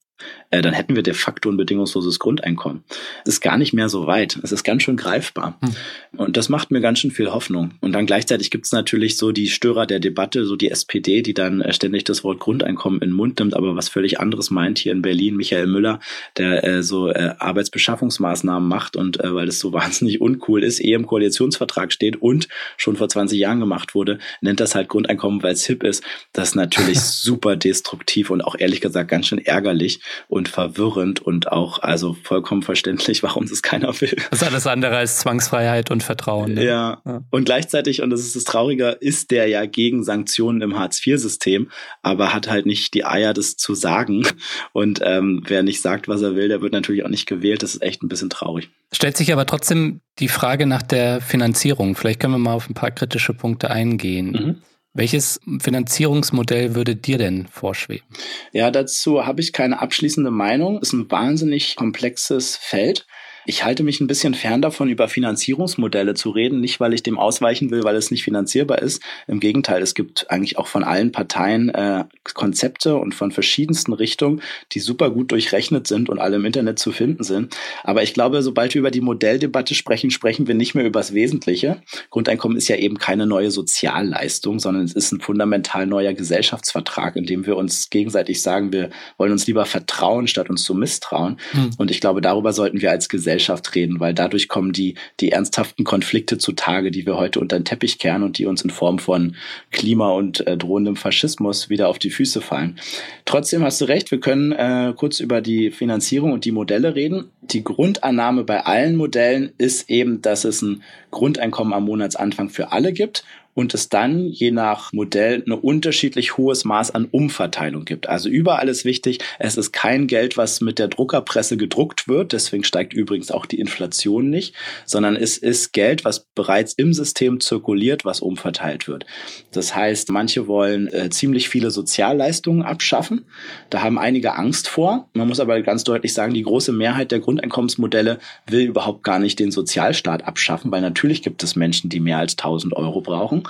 [0.52, 2.84] äh, dann hätten wir de facto ein bedingungsloses Grundeinkommen.
[3.26, 4.38] Es ist gar nicht mehr so weit.
[4.44, 5.58] Es ist ganz schön greifbar.
[5.62, 5.72] Hm.
[6.18, 7.72] Und das macht mir ganz schön viel Hoffnung.
[7.80, 11.34] Und dann gleichzeitig gibt es natürlich so die Störer der Debatte, so die SPD, die
[11.34, 14.78] dann äh, ständig das Wort Grundeinkommen in den Mund nimmt, aber was völlig anderes meint
[14.78, 15.38] hier in Berlin.
[15.38, 16.00] Michael Müller,
[16.38, 20.94] der äh, so äh, Arbeitsbeschaffungsmaßnahmen macht und äh, weil es so wahnsinnig uncool ist, eh
[20.94, 25.54] im Koalitionsvertrag steht und schon vor 20 Jahren gemacht wurde, nennt das halt Grundeinkommen, weil
[25.54, 26.04] es hip ist.
[26.34, 31.52] Das ist natürlich super destruktiv und auch ehrlich gesagt ganz schön ärgerlich und verwirrend und
[31.52, 34.16] auch also vollkommen verständlich, warum das keiner will.
[34.30, 36.54] Das ist alles andere als Zwangsfreiheit und Vertrauen.
[36.56, 36.66] Ne?
[36.66, 37.02] Ja.
[37.06, 37.24] ja.
[37.30, 41.70] Und gleichzeitig, und das ist das Traurige, ist der ja gegen Sanktionen im Hartz-IV-System,
[42.02, 44.28] aber hat halt nicht die Eier, das zu sagen.
[44.74, 47.64] Und ähm, wer nicht sagt, was er will, der wird natürlich auch nicht gewählt.
[47.64, 48.70] Das ist echt ein bisschen traurig.
[48.94, 51.96] Stellt sich aber trotzdem die Frage nach der Finanzierung.
[51.96, 54.32] Vielleicht können wir mal auf ein paar kritische Punkte eingehen.
[54.32, 54.62] Mhm.
[54.94, 58.06] Welches Finanzierungsmodell würde dir denn vorschweben?
[58.52, 60.80] Ja, dazu habe ich keine abschließende Meinung.
[60.82, 63.08] Es ist ein wahnsinnig komplexes Feld.
[63.46, 66.60] Ich halte mich ein bisschen fern davon, über Finanzierungsmodelle zu reden.
[66.60, 69.02] Nicht, weil ich dem ausweichen will, weil es nicht finanzierbar ist.
[69.28, 74.42] Im Gegenteil, es gibt eigentlich auch von allen Parteien äh, Konzepte und von verschiedensten Richtungen,
[74.74, 77.56] die super gut durchrechnet sind und alle im Internet zu finden sind.
[77.84, 81.14] Aber ich glaube, sobald wir über die Modelldebatte sprechen, sprechen wir nicht mehr über das
[81.14, 81.82] Wesentliche.
[82.10, 87.26] Grundeinkommen ist ja eben keine neue Sozialleistung, sondern es ist ein fundamental neuer Gesellschaftsvertrag, in
[87.26, 91.38] dem wir uns gegenseitig sagen, wir wollen uns lieber vertrauen, statt uns zu misstrauen.
[91.52, 91.72] Hm.
[91.78, 95.32] Und ich glaube, darüber sollten wir als Gesellschaft Gesellschaft reden, weil dadurch kommen die, die
[95.32, 99.00] ernsthaften Konflikte zutage, die wir heute unter den Teppich kehren und die uns in Form
[99.00, 99.38] von
[99.72, 102.78] Klima und äh, drohendem Faschismus wieder auf die Füße fallen.
[103.24, 107.32] Trotzdem hast du recht, wir können äh, kurz über die Finanzierung und die Modelle reden.
[107.42, 112.92] Die Grundannahme bei allen Modellen ist eben, dass es ein Grundeinkommen am Monatsanfang für alle
[112.92, 118.08] gibt und es dann je nach Modell ein unterschiedlich hohes Maß an Umverteilung gibt.
[118.08, 122.64] Also überall ist wichtig, es ist kein Geld, was mit der Druckerpresse gedruckt wird, deswegen
[122.64, 128.06] steigt übrigens auch die Inflation nicht, sondern es ist Geld, was bereits im System zirkuliert,
[128.06, 129.06] was umverteilt wird.
[129.52, 133.26] Das heißt, manche wollen äh, ziemlich viele Sozialleistungen abschaffen.
[133.70, 135.10] Da haben einige Angst vor.
[135.14, 139.40] Man muss aber ganz deutlich sagen, die große Mehrheit der Grundeinkommensmodelle will überhaupt gar nicht
[139.40, 143.41] den Sozialstaat abschaffen, weil natürlich gibt es Menschen, die mehr als 1000 Euro brauchen.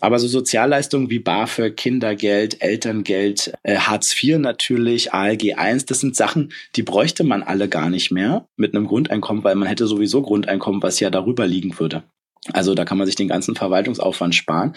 [0.00, 6.14] Aber so Sozialleistungen wie BAföG, Kindergeld, Elterngeld, äh, Hartz IV natürlich, ALG I, das sind
[6.14, 10.22] Sachen, die bräuchte man alle gar nicht mehr mit einem Grundeinkommen, weil man hätte sowieso
[10.22, 12.04] Grundeinkommen, was ja darüber liegen würde.
[12.52, 14.74] Also da kann man sich den ganzen Verwaltungsaufwand sparen.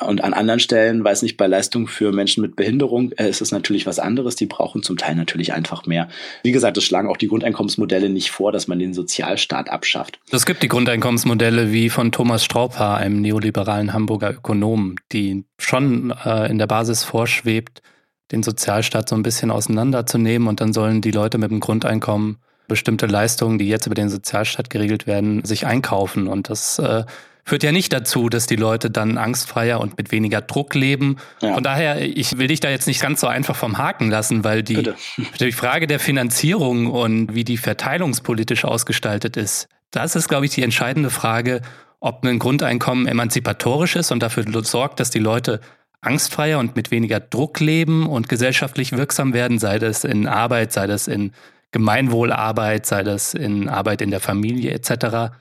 [0.00, 3.52] Und an anderen Stellen, weiß nicht, bei Leistung für Menschen mit Behinderung äh, ist es
[3.52, 4.34] natürlich was anderes.
[4.34, 6.08] Die brauchen zum Teil natürlich einfach mehr.
[6.42, 10.18] Wie gesagt, es schlagen auch die Grundeinkommensmodelle nicht vor, dass man den Sozialstaat abschafft.
[10.30, 16.50] Es gibt die Grundeinkommensmodelle wie von Thomas Straubhaar, einem neoliberalen Hamburger Ökonom, die schon äh,
[16.50, 17.82] in der Basis vorschwebt,
[18.32, 23.06] den Sozialstaat so ein bisschen auseinanderzunehmen und dann sollen die Leute mit dem Grundeinkommen bestimmte
[23.06, 26.28] Leistungen, die jetzt über den Sozialstaat geregelt werden, sich einkaufen.
[26.28, 27.04] Und das äh,
[27.44, 31.16] führt ja nicht dazu, dass die Leute dann angstfreier und mit weniger Druck leben.
[31.40, 31.54] Ja.
[31.54, 34.62] Von daher, ich will dich da jetzt nicht ganz so einfach vom Haken lassen, weil
[34.62, 34.92] die,
[35.40, 40.62] die Frage der Finanzierung und wie die verteilungspolitisch ausgestaltet ist, das ist, glaube ich, die
[40.62, 41.62] entscheidende Frage,
[41.98, 45.60] ob ein Grundeinkommen emanzipatorisch ist und dafür sorgt, dass die Leute
[46.00, 50.86] angstfreier und mit weniger Druck leben und gesellschaftlich wirksam werden, sei das in Arbeit, sei
[50.86, 51.32] das in
[51.72, 55.34] Gemeinwohlarbeit, sei das in Arbeit in der Familie etc.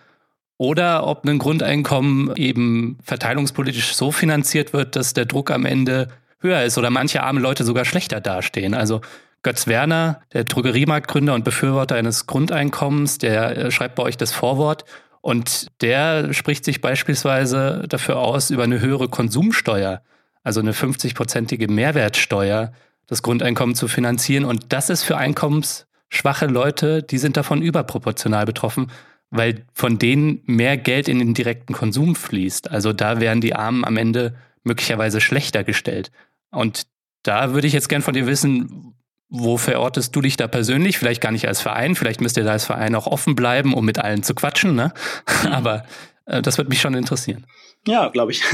[0.59, 6.09] Oder ob ein Grundeinkommen eben verteilungspolitisch so finanziert wird, dass der Druck am Ende
[6.41, 8.73] höher ist oder manche arme Leute sogar schlechter dastehen.
[8.73, 8.99] Also
[9.41, 14.83] Götz Werner, der Drogeriemarktgründer und Befürworter eines Grundeinkommens, der äh, schreibt bei euch das Vorwort
[15.21, 20.01] und der spricht sich beispielsweise dafür aus, über eine höhere Konsumsteuer,
[20.43, 22.73] also eine 50-prozentige Mehrwertsteuer,
[23.07, 24.43] das Grundeinkommen zu finanzieren.
[24.43, 28.91] Und das ist für Einkommens schwache Leute, die sind davon überproportional betroffen,
[29.31, 32.71] weil von denen mehr Geld in den direkten Konsum fließt.
[32.71, 36.11] Also da wären die Armen am Ende möglicherweise schlechter gestellt.
[36.51, 36.83] Und
[37.23, 38.95] da würde ich jetzt gern von dir wissen,
[39.29, 40.97] wo verortest du dich da persönlich?
[40.97, 43.85] Vielleicht gar nicht als Verein, vielleicht müsst ihr da als Verein auch offen bleiben, um
[43.85, 44.91] mit allen zu quatschen, ne?
[45.51, 45.85] Aber
[46.25, 47.45] äh, das würde mich schon interessieren.
[47.87, 48.43] Ja, glaube ich.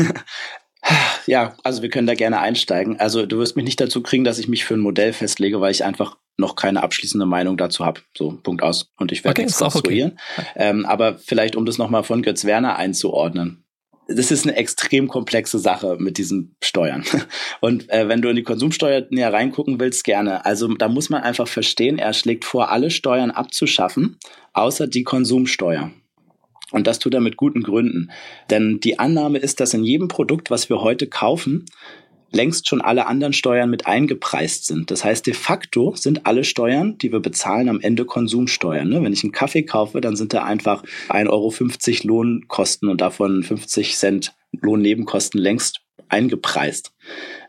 [1.26, 3.00] Ja, also wir können da gerne einsteigen.
[3.00, 5.72] Also du wirst mich nicht dazu kriegen, dass ich mich für ein Modell festlege, weil
[5.72, 8.02] ich einfach noch keine abschließende Meinung dazu habe.
[8.18, 8.92] So, Punkt aus.
[8.98, 10.18] Und ich werde okay, nichts konstruieren.
[10.38, 10.48] Okay.
[10.56, 13.62] Ähm, aber vielleicht, um das nochmal von Götz Werner einzuordnen.
[14.08, 17.04] Das ist eine extrem komplexe Sache mit diesen Steuern.
[17.62, 20.46] Und äh, wenn du in die Konsumsteuer näher reingucken willst, gerne.
[20.46, 24.20] Also da muss man einfach verstehen, er schlägt vor, alle Steuern abzuschaffen,
[24.54, 25.92] außer die Konsumsteuer.
[26.72, 28.12] Und das tut er mit guten Gründen.
[28.50, 31.66] Denn die Annahme ist, dass in jedem Produkt, was wir heute kaufen,
[32.36, 34.92] längst schon alle anderen Steuern mit eingepreist sind.
[34.92, 38.90] Das heißt, de facto sind alle Steuern, die wir bezahlen, am Ende Konsumsteuern.
[38.90, 39.02] Ne?
[39.02, 41.54] Wenn ich einen Kaffee kaufe, dann sind da einfach 1,50 Euro
[42.08, 46.92] Lohnkosten und davon 50 Cent Lohnnebenkosten längst eingepreist.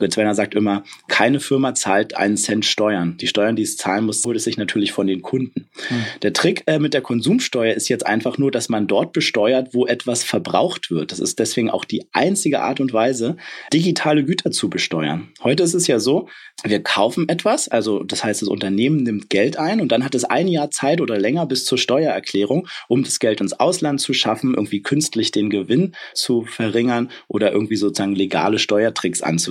[0.00, 3.16] Ritzwerner sagt immer, keine Firma zahlt einen Cent Steuern.
[3.18, 5.68] Die Steuern, die es zahlen muss, holt es sich natürlich von den Kunden.
[5.88, 6.04] Hm.
[6.22, 9.86] Der Trick äh, mit der Konsumsteuer ist jetzt einfach nur, dass man dort besteuert, wo
[9.86, 11.12] etwas verbraucht wird.
[11.12, 13.36] Das ist deswegen auch die einzige Art und Weise,
[13.72, 15.28] digitale Güter zu besteuern.
[15.42, 16.28] Heute ist es ja so,
[16.64, 20.24] wir kaufen etwas, also das heißt, das Unternehmen nimmt Geld ein und dann hat es
[20.24, 24.54] ein Jahr Zeit oder länger bis zur Steuererklärung, um das Geld ins Ausland zu schaffen,
[24.54, 29.45] irgendwie künstlich den Gewinn zu verringern oder irgendwie sozusagen legale Steuertricks anzuwenden.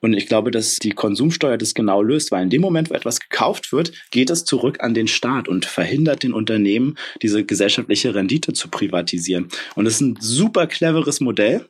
[0.00, 3.20] Und ich glaube, dass die Konsumsteuer das genau löst, weil in dem Moment, wo etwas
[3.20, 8.52] gekauft wird, geht es zurück an den Staat und verhindert den Unternehmen, diese gesellschaftliche Rendite
[8.52, 9.48] zu privatisieren.
[9.74, 11.66] Und das ist ein super cleveres Modell,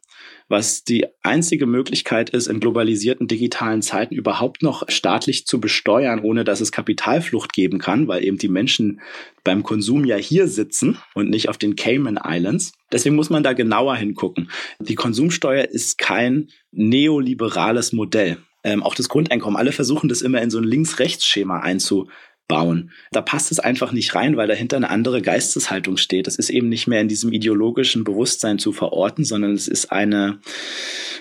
[0.50, 6.42] was die einzige Möglichkeit ist, in globalisierten digitalen Zeiten überhaupt noch staatlich zu besteuern, ohne
[6.42, 9.00] dass es Kapitalflucht geben kann, weil eben die Menschen
[9.44, 12.72] beim Konsum ja hier sitzen und nicht auf den Cayman Islands.
[12.90, 14.50] Deswegen muss man da genauer hingucken.
[14.80, 18.38] Die Konsumsteuer ist kein neoliberales Modell.
[18.64, 19.56] Ähm, auch das Grundeinkommen.
[19.56, 22.08] Alle versuchen das immer in so ein Links-Rechts-Schema einzu,
[22.50, 22.90] bauen.
[23.12, 26.26] Da passt es einfach nicht rein, weil dahinter eine andere Geisteshaltung steht.
[26.26, 30.40] Das ist eben nicht mehr in diesem ideologischen Bewusstsein zu verorten, sondern es ist eine,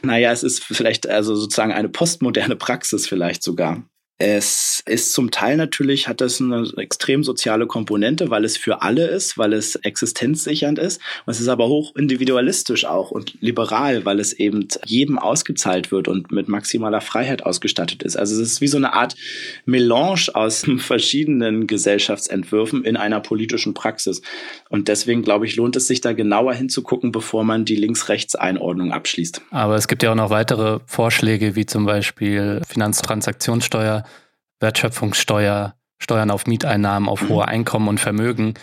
[0.02, 3.84] naja, es ist vielleicht also sozusagen eine postmoderne Praxis vielleicht sogar.
[4.22, 9.08] Es ist zum Teil natürlich, hat das eine extrem soziale Komponente, weil es für alle
[9.08, 11.00] ist, weil es existenzsichernd ist.
[11.26, 16.34] Es ist aber hoch individualistisch auch und liberal, weil es eben jedem ausgezahlt wird und
[16.34, 18.18] mit maximaler Freiheit ausgestattet ist.
[18.18, 19.16] Also es ist wie so eine Art
[19.66, 24.22] Melange aus verschiedenen Gesellschaftsentwürfen in einer politischen Praxis.
[24.68, 29.44] Und deswegen, glaube ich, lohnt es sich da genauer hinzugucken, bevor man die Links-Rechts-Einordnung abschließt.
[29.52, 34.04] Aber es gibt ja auch noch weitere Vorschläge, wie zum Beispiel Finanztransaktionssteuer,
[34.60, 37.30] Wertschöpfungssteuer, Steuern auf Mieteinnahmen, auf mhm.
[37.30, 38.54] hohe Einkommen und Vermögen.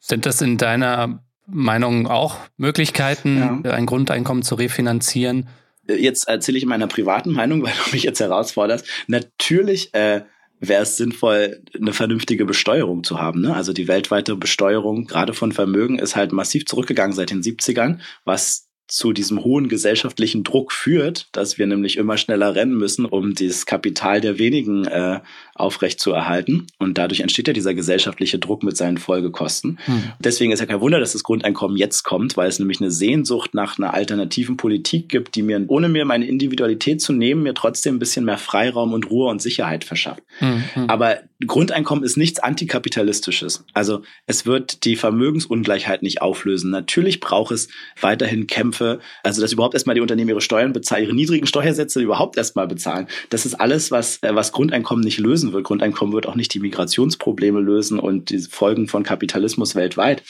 [0.00, 3.72] Sind das in deiner Meinung auch Möglichkeiten, ja.
[3.72, 5.48] ein Grundeinkommen zu refinanzieren?
[5.86, 8.86] Jetzt erzähle ich meiner privaten Meinung, weil du mich jetzt herausforderst.
[9.06, 10.22] Natürlich äh,
[10.60, 13.42] wäre es sinnvoll, eine vernünftige Besteuerung zu haben.
[13.42, 13.54] Ne?
[13.54, 18.68] Also die weltweite Besteuerung, gerade von Vermögen, ist halt massiv zurückgegangen seit den 70ern, was
[18.94, 23.66] zu diesem hohen gesellschaftlichen Druck führt, dass wir nämlich immer schneller rennen müssen, um dieses
[23.66, 25.18] Kapital der wenigen äh,
[25.56, 26.68] aufrecht zu erhalten.
[26.78, 29.80] Und dadurch entsteht ja dieser gesellschaftliche Druck mit seinen Folgekosten.
[29.86, 30.12] Hm.
[30.20, 33.52] Deswegen ist ja kein Wunder, dass das Grundeinkommen jetzt kommt, weil es nämlich eine Sehnsucht
[33.52, 37.96] nach einer alternativen Politik gibt, die mir, ohne mir meine Individualität zu nehmen, mir trotzdem
[37.96, 40.22] ein bisschen mehr Freiraum und Ruhe und Sicherheit verschafft.
[40.38, 40.88] Hm, hm.
[40.88, 43.64] Aber Grundeinkommen ist nichts Antikapitalistisches.
[43.72, 46.70] Also es wird die Vermögensungleichheit nicht auflösen.
[46.70, 47.68] Natürlich braucht es
[48.00, 52.36] weiterhin Kämpfe, also dass überhaupt erstmal die Unternehmen ihre Steuern bezahlen, ihre niedrigen Steuersätze überhaupt
[52.36, 53.08] erstmal bezahlen.
[53.30, 55.64] Das ist alles, was, äh, was Grundeinkommen nicht lösen wird.
[55.64, 60.22] Grundeinkommen wird auch nicht die Migrationsprobleme lösen und die Folgen von Kapitalismus weltweit.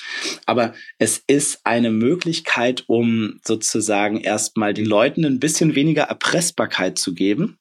[0.46, 7.12] Aber es ist eine Möglichkeit, um sozusagen erstmal den Leuten ein bisschen weniger Erpressbarkeit zu
[7.14, 7.59] geben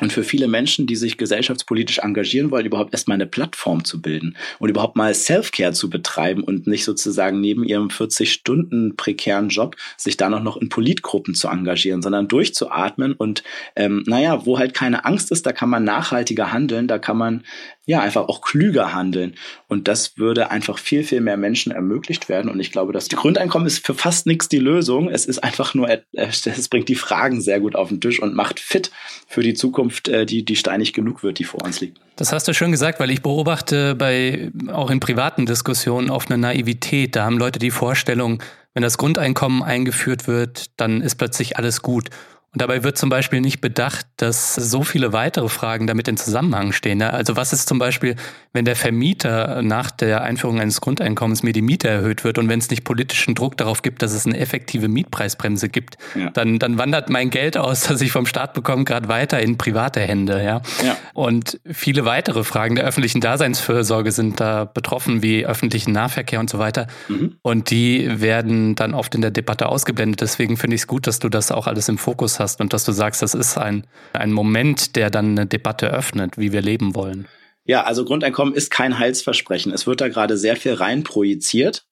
[0.00, 4.36] und für viele Menschen, die sich gesellschaftspolitisch engagieren wollen, überhaupt erstmal eine Plattform zu bilden
[4.58, 9.76] und überhaupt mal Self-Care zu betreiben und nicht sozusagen neben ihrem 40 Stunden prekären Job
[9.96, 13.44] sich da noch, noch in Politgruppen zu engagieren, sondern durchzuatmen und
[13.76, 17.44] ähm, naja, wo halt keine Angst ist, da kann man nachhaltiger handeln, da kann man
[17.86, 19.34] ja, einfach auch klüger handeln.
[19.68, 22.50] Und das würde einfach viel, viel mehr Menschen ermöglicht werden.
[22.50, 25.08] Und ich glaube, die Grundeinkommen ist für fast nichts die Lösung.
[25.08, 28.58] Es ist einfach nur, es bringt die Fragen sehr gut auf den Tisch und macht
[28.60, 28.90] fit
[29.26, 31.98] für die Zukunft, äh, die, die steinig genug wird, die vor uns liegt.
[32.16, 36.38] Das hast du schön gesagt, weil ich beobachte bei, auch in privaten Diskussionen auf eine
[36.38, 37.16] Naivität.
[37.16, 42.10] Da haben Leute die Vorstellung, wenn das Grundeinkommen eingeführt wird, dann ist plötzlich alles gut.
[42.54, 46.70] Und dabei wird zum Beispiel nicht bedacht, dass so viele weitere Fragen damit in Zusammenhang
[46.70, 47.02] stehen.
[47.02, 48.14] Also was ist zum Beispiel,
[48.52, 52.60] wenn der Vermieter nach der Einführung eines Grundeinkommens mir die Miete erhöht wird und wenn
[52.60, 56.30] es nicht politischen Druck darauf gibt, dass es eine effektive Mietpreisbremse gibt, ja.
[56.30, 59.98] dann, dann wandert mein Geld aus, das ich vom Staat bekomme, gerade weiter in private
[59.98, 60.40] Hände.
[60.44, 60.62] Ja?
[60.84, 60.96] ja?
[61.12, 66.60] Und viele weitere Fragen der öffentlichen Daseinsfürsorge sind da betroffen, wie öffentlichen Nahverkehr und so
[66.60, 66.86] weiter.
[67.08, 67.34] Mhm.
[67.42, 70.20] Und die werden dann oft in der Debatte ausgeblendet.
[70.20, 72.72] Deswegen finde ich es gut, dass du das auch alles im Fokus hast hast und
[72.72, 76.62] dass du sagst, das ist ein, ein Moment, der dann eine Debatte öffnet, wie wir
[76.62, 77.26] leben wollen.
[77.64, 79.72] Ja, also Grundeinkommen ist kein Heilsversprechen.
[79.72, 81.86] Es wird da gerade sehr viel rein projiziert.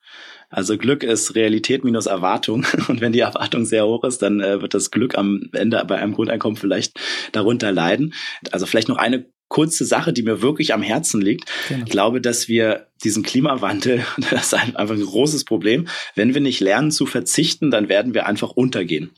[0.50, 2.66] Also Glück ist Realität minus Erwartung.
[2.88, 5.96] Und wenn die Erwartung sehr hoch ist, dann äh, wird das Glück am Ende bei
[5.96, 7.00] einem Grundeinkommen vielleicht
[7.32, 8.12] darunter leiden.
[8.50, 11.50] Also vielleicht noch eine kurze Sache, die mir wirklich am Herzen liegt.
[11.68, 11.84] Genau.
[11.84, 15.88] Ich glaube, dass wir diesen Klimawandel, das ist einfach ein großes Problem.
[16.14, 19.10] Wenn wir nicht lernen zu verzichten, dann werden wir einfach untergehen.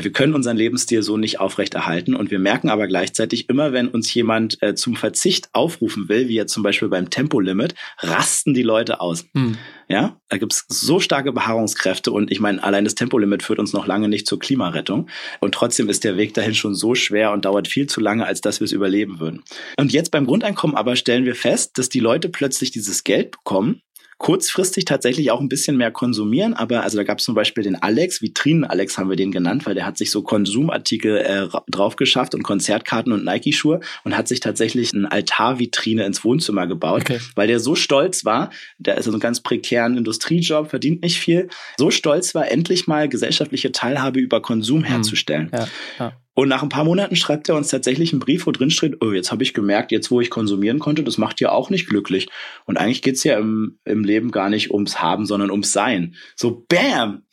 [0.00, 4.12] Wir können unseren Lebensstil so nicht aufrechterhalten und wir merken aber gleichzeitig immer, wenn uns
[4.14, 9.00] jemand äh, zum Verzicht aufrufen will, wie jetzt zum Beispiel beim Tempolimit, rasten die Leute
[9.00, 9.26] aus.
[9.34, 9.58] Hm.
[9.88, 13.86] Ja, da gibt's so starke Beharrungskräfte und ich meine, allein das Tempolimit führt uns noch
[13.86, 15.08] lange nicht zur Klimarettung
[15.40, 18.40] und trotzdem ist der Weg dahin schon so schwer und dauert viel zu lange, als
[18.40, 19.42] dass wir es überleben würden.
[19.78, 23.80] Und jetzt beim Grundeinkommen aber stellen wir fest, dass die Leute plötzlich dieses Geld bekommen
[24.18, 27.76] kurzfristig tatsächlich auch ein bisschen mehr konsumieren, aber also da gab es zum Beispiel den
[27.76, 32.34] Alex, Vitrinen-Alex haben wir den genannt, weil der hat sich so Konsumartikel äh, drauf geschafft
[32.34, 37.20] und Konzertkarten und Nike-Schuhe und hat sich tatsächlich eine Altarvitrine ins Wohnzimmer gebaut, okay.
[37.36, 41.48] weil der so stolz war, der ist so einen ganz prekären Industriejob, verdient nicht viel,
[41.78, 44.84] so stolz war, endlich mal gesellschaftliche Teilhabe über Konsum hm.
[44.84, 45.50] herzustellen.
[45.52, 46.12] Ja, ja.
[46.38, 49.10] Und nach ein paar Monaten schreibt er uns tatsächlich einen Brief, wo drin steht, oh,
[49.10, 52.28] jetzt habe ich gemerkt, jetzt wo ich konsumieren konnte, das macht ja auch nicht glücklich.
[52.64, 56.14] Und eigentlich geht's ja im, im Leben gar nicht ums Haben, sondern ums Sein.
[56.36, 57.24] So, bam!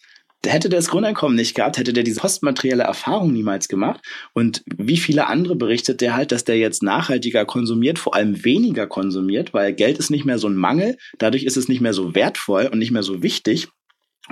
[0.43, 4.01] Hätte der das Grundeinkommen nicht gehabt, hätte der diese postmaterielle Erfahrung niemals gemacht.
[4.33, 8.87] Und wie viele andere berichtet der halt, dass der jetzt nachhaltiger konsumiert, vor allem weniger
[8.87, 12.15] konsumiert, weil Geld ist nicht mehr so ein Mangel, dadurch ist es nicht mehr so
[12.15, 13.67] wertvoll und nicht mehr so wichtig.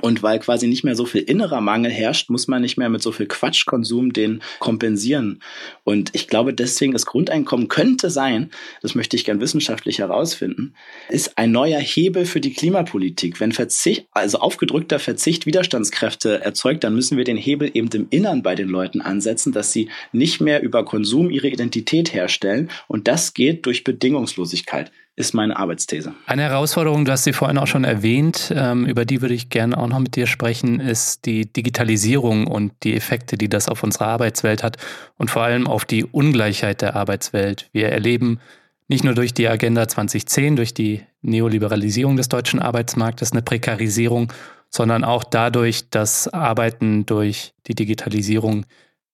[0.02, 3.04] Und weil quasi nicht mehr so viel innerer Mangel herrscht, muss man nicht mehr mit
[3.04, 5.42] so viel Quatschkonsum den kompensieren.
[5.84, 8.50] Und ich glaube, deswegen das Grundeinkommen könnte sein,
[8.82, 10.74] das möchte ich gern wissenschaftlich herausfinden,
[11.10, 13.40] ist ein neuer Hebel für die Klimapolitik.
[13.40, 18.42] Wenn Verzicht, also aufgedrückter Verzicht Widerstandskräfte erzeugt, dann müssen wir den Hebel eben im Innern
[18.42, 22.72] bei den Leuten ansetzen, dass sie nicht mehr über Konsum ihre Identität herstellen.
[22.88, 26.14] Und das geht durch Bedingungslosigkeit ist meine Arbeitsthese.
[26.26, 29.78] Eine Herausforderung, du hast sie vorhin auch schon erwähnt, ähm, über die würde ich gerne
[29.78, 34.06] auch noch mit dir sprechen, ist die Digitalisierung und die Effekte, die das auf unsere
[34.06, 34.78] Arbeitswelt hat
[35.18, 37.70] und vor allem auf die Ungleichheit der Arbeitswelt.
[37.74, 38.40] Wir erleben
[38.88, 44.34] nicht nur durch die Agenda 2010, durch die Neoliberalisierung des deutschen Arbeitsmarktes eine Prekarisierung,
[44.70, 48.66] sondern auch dadurch, dass Arbeiten durch die Digitalisierung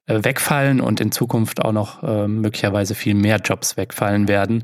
[0.07, 4.63] äh, wegfallen und in Zukunft auch noch äh, möglicherweise viel mehr Jobs wegfallen werden.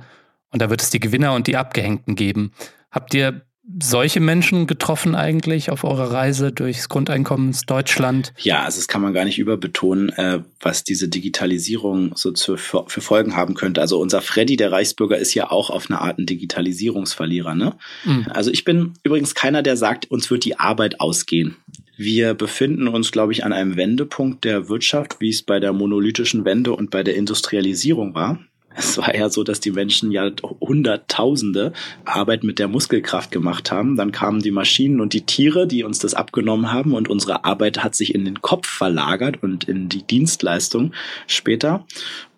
[0.55, 2.53] Und da wird es die Gewinner und die Abgehängten geben.
[2.89, 3.41] Habt ihr
[3.83, 8.31] solche Menschen getroffen eigentlich auf eurer Reise durchs Grundeinkommensdeutschland?
[8.37, 12.85] Ja, also das kann man gar nicht überbetonen, äh, was diese Digitalisierung so zu, für,
[12.87, 13.81] für, Folgen haben könnte.
[13.81, 17.53] Also unser Freddy, der Reichsbürger, ist ja auch auf eine Art ein Digitalisierungsverlierer.
[17.53, 17.75] Ne?
[18.05, 18.27] Mhm.
[18.29, 21.57] Also ich bin übrigens keiner, der sagt, uns wird die Arbeit ausgehen.
[21.97, 26.45] Wir befinden uns, glaube ich, an einem Wendepunkt der Wirtschaft, wie es bei der monolithischen
[26.45, 28.39] Wende und bei der Industrialisierung war.
[28.77, 30.29] Es war ja so, dass die Menschen ja
[30.61, 31.73] Hunderttausende
[32.03, 33.95] Arbeit mit der Muskelkraft gemacht haben.
[33.95, 37.83] Dann kamen die Maschinen und die Tiere, die uns das abgenommen haben und unsere Arbeit
[37.83, 40.93] hat sich in den Kopf verlagert und in die Dienstleistung
[41.27, 41.85] später.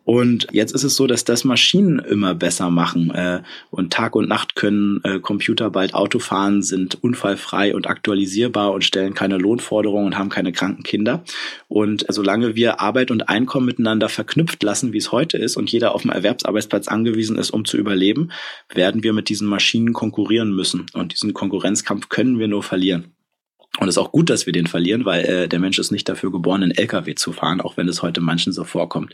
[0.07, 3.11] Und jetzt ist es so, dass das Maschinen immer besser machen.
[3.11, 3.41] Äh,
[3.71, 8.85] und Tag und Nacht können äh, Computer bald Auto fahren, sind unfallfrei und aktualisierbar und
[8.85, 11.25] stellen keine Lohnforderungen und haben keine kranken Kinder.
[11.67, 15.93] Und solange wir Arbeit und Einkommen miteinander verknüpft lassen, wie es heute ist, und jeder
[15.93, 18.31] auf dem Erwerbsarbeitsplatz angewiesen ist, um zu überleben,
[18.73, 20.85] werden wir mit diesen Maschinen konkurrieren müssen.
[20.93, 23.11] Und diesen Konkurrenzkampf können wir nur verlieren.
[23.79, 26.09] Und es ist auch gut, dass wir den verlieren, weil äh, der Mensch ist nicht
[26.09, 29.13] dafür geboren, einen LKW zu fahren, auch wenn es heute manchen so vorkommt.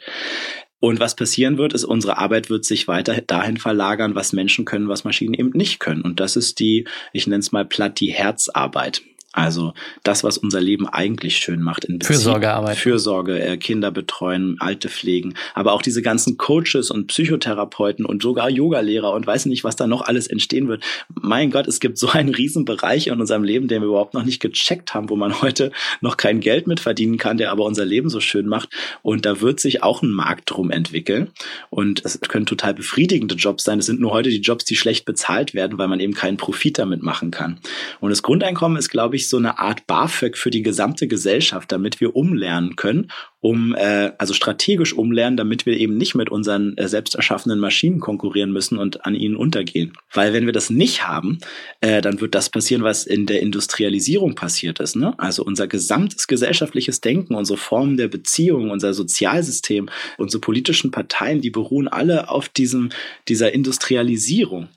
[0.83, 4.89] Und was passieren wird, ist, unsere Arbeit wird sich weiter dahin verlagern, was Menschen können,
[4.89, 6.01] was Maschinen eben nicht können.
[6.01, 9.01] Und das ist die, ich nenne es mal platt, die Herzarbeit.
[9.33, 9.73] Also
[10.03, 11.85] das, was unser Leben eigentlich schön macht.
[11.85, 12.77] In Beziehung, Fürsorgearbeit.
[12.77, 15.33] Fürsorge, äh, Kinder betreuen, Alte pflegen.
[15.55, 19.87] Aber auch diese ganzen Coaches und Psychotherapeuten und sogar Yogalehrer und weiß nicht, was da
[19.87, 20.83] noch alles entstehen wird.
[21.19, 24.23] Mein Gott, es gibt so einen riesen Bereich in unserem Leben, den wir überhaupt noch
[24.23, 27.85] nicht gecheckt haben, wo man heute noch kein Geld mit verdienen kann, der aber unser
[27.85, 28.69] Leben so schön macht.
[29.01, 31.31] Und da wird sich auch ein Markt drum entwickeln.
[31.71, 33.79] Und es können total befriedigende Jobs sein.
[33.79, 36.77] Es sind nur heute die Jobs, die schlecht bezahlt werden, weil man eben keinen Profit
[36.77, 37.59] damit machen kann.
[37.99, 41.99] Und das Grundeinkommen ist, glaube ich, so eine Art BAföG für die gesamte Gesellschaft, damit
[42.01, 43.11] wir umlernen können,
[43.43, 47.99] um äh, also strategisch umlernen, damit wir eben nicht mit unseren äh, selbst erschaffenen Maschinen
[47.99, 49.91] konkurrieren müssen und an ihnen untergehen.
[50.13, 51.39] Weil wenn wir das nicht haben,
[51.81, 54.95] äh, dann wird das passieren, was in der Industrialisierung passiert ist.
[54.95, 55.13] Ne?
[55.17, 61.49] Also unser gesamtes gesellschaftliches Denken, unsere Formen der Beziehung, unser Sozialsystem, unsere politischen Parteien, die
[61.49, 62.91] beruhen alle auf diesem
[63.27, 64.69] dieser Industrialisierung.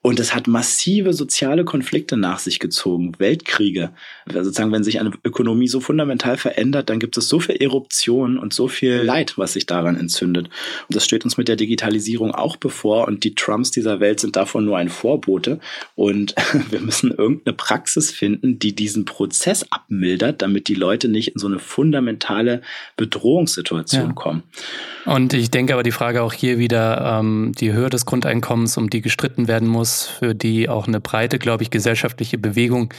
[0.00, 3.90] Und es hat massive soziale Konflikte nach sich gezogen, Weltkriege.
[4.26, 8.11] Also sozusagen, wenn sich eine Ökonomie so fundamental verändert, dann gibt es so viel Eruption
[8.20, 10.46] und so viel Leid, was sich daran entzündet.
[10.88, 13.08] Und das steht uns mit der Digitalisierung auch bevor.
[13.08, 15.60] Und die Trumps dieser Welt sind davon nur ein Vorbote.
[15.94, 16.34] Und
[16.70, 21.46] wir müssen irgendeine Praxis finden, die diesen Prozess abmildert, damit die Leute nicht in so
[21.46, 22.62] eine fundamentale
[22.96, 24.12] Bedrohungssituation ja.
[24.12, 24.42] kommen.
[25.04, 28.90] Und ich denke aber die Frage auch hier wieder, ähm, die Höhe des Grundeinkommens, um
[28.90, 32.92] die gestritten werden muss, für die auch eine breite, glaube ich, gesellschaftliche Bewegung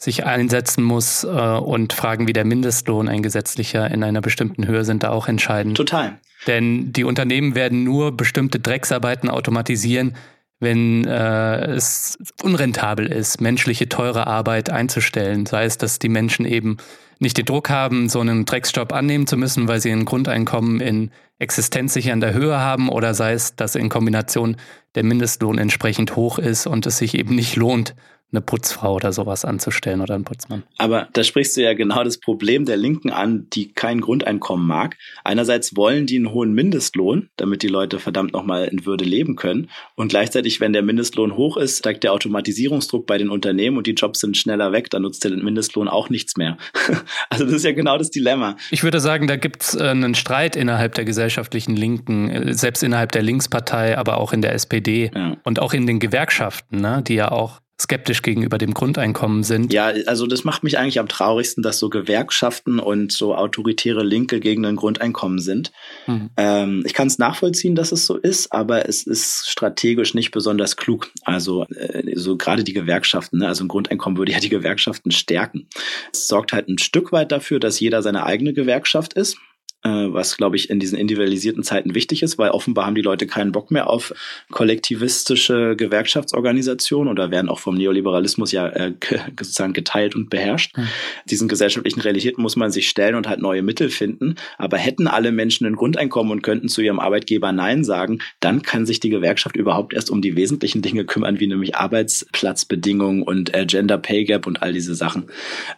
[0.00, 4.84] sich einsetzen muss äh, und Fragen wie der Mindestlohn, ein gesetzlicher in einer bestimmten Höhe,
[4.84, 5.76] sind da auch entscheidend.
[5.76, 6.18] Total.
[6.46, 10.14] Denn die Unternehmen werden nur bestimmte Drecksarbeiten automatisieren,
[10.58, 15.44] wenn äh, es unrentabel ist, menschliche teure Arbeit einzustellen.
[15.44, 16.78] Sei es, dass die Menschen eben
[17.18, 21.10] nicht den Druck haben, so einen Drecksjob annehmen zu müssen, weil sie ein Grundeinkommen in
[21.38, 24.56] existenzsichernder Höhe haben, oder sei es, dass in Kombination
[24.94, 27.94] der Mindestlohn entsprechend hoch ist und es sich eben nicht lohnt,
[28.32, 30.62] eine Putzfrau oder sowas anzustellen oder einen Putzmann.
[30.78, 34.96] Aber da sprichst du ja genau das Problem der Linken an, die kein Grundeinkommen mag.
[35.24, 39.68] Einerseits wollen die einen hohen Mindestlohn, damit die Leute verdammt nochmal in Würde leben können.
[39.96, 43.92] Und gleichzeitig, wenn der Mindestlohn hoch ist, steigt der Automatisierungsdruck bei den Unternehmen und die
[43.92, 46.56] Jobs sind schneller weg, dann nutzt der Mindestlohn auch nichts mehr.
[47.30, 48.56] also das ist ja genau das Dilemma.
[48.70, 52.82] Ich würde sagen, da gibt es äh, einen Streit innerhalb der gesellschaftlichen Linken, äh, selbst
[52.82, 55.36] innerhalb der Linkspartei, aber auch in der SPD ja.
[55.44, 59.72] und auch in den Gewerkschaften, ne, die ja auch skeptisch gegenüber dem Grundeinkommen sind.
[59.72, 64.40] Ja, also das macht mich eigentlich am traurigsten, dass so Gewerkschaften und so autoritäre Linke
[64.40, 65.72] gegen ein Grundeinkommen sind.
[66.06, 66.30] Mhm.
[66.36, 70.76] Ähm, ich kann es nachvollziehen, dass es so ist, aber es ist strategisch nicht besonders
[70.76, 71.10] klug.
[71.24, 73.48] Also äh, so gerade die Gewerkschaften, ne?
[73.48, 75.66] also ein Grundeinkommen würde ja die Gewerkschaften stärken.
[76.12, 79.38] Es sorgt halt ein Stück weit dafür, dass jeder seine eigene Gewerkschaft ist
[79.82, 83.52] was, glaube ich, in diesen individualisierten Zeiten wichtig ist, weil offenbar haben die Leute keinen
[83.52, 84.12] Bock mehr auf
[84.50, 88.92] kollektivistische Gewerkschaftsorganisationen oder werden auch vom Neoliberalismus ja äh,
[89.38, 90.76] sozusagen geteilt und beherrscht.
[90.76, 90.88] Mhm.
[91.24, 94.34] Diesen gesellschaftlichen Realitäten muss man sich stellen und halt neue Mittel finden.
[94.58, 98.84] Aber hätten alle Menschen ein Grundeinkommen und könnten zu ihrem Arbeitgeber Nein sagen, dann kann
[98.84, 103.64] sich die Gewerkschaft überhaupt erst um die wesentlichen Dinge kümmern, wie nämlich Arbeitsplatzbedingungen und äh,
[103.66, 105.24] Gender Pay Gap und all diese Sachen.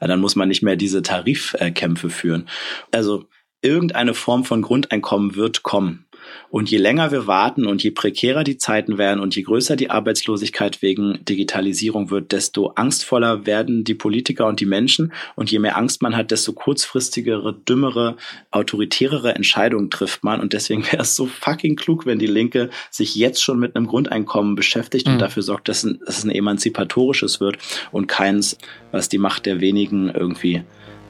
[0.01, 2.49] Äh, dann muss man nicht mehr diese Tarifkämpfe führen.
[2.91, 3.27] Also
[3.63, 6.05] irgendeine Form von Grundeinkommen wird kommen.
[6.51, 9.91] Und je länger wir warten und je prekärer die Zeiten werden und je größer die
[9.91, 15.13] Arbeitslosigkeit wegen Digitalisierung wird, desto angstvoller werden die Politiker und die Menschen.
[15.35, 18.17] Und je mehr Angst man hat, desto kurzfristigere, dümmere,
[18.51, 20.41] autoritärere Entscheidungen trifft man.
[20.41, 23.87] Und deswegen wäre es so fucking klug, wenn die Linke sich jetzt schon mit einem
[23.87, 25.15] Grundeinkommen beschäftigt mhm.
[25.15, 27.59] und dafür sorgt, dass, dass es ein emanzipatorisches wird
[27.91, 28.59] und keins,
[28.91, 30.63] was die Macht der wenigen irgendwie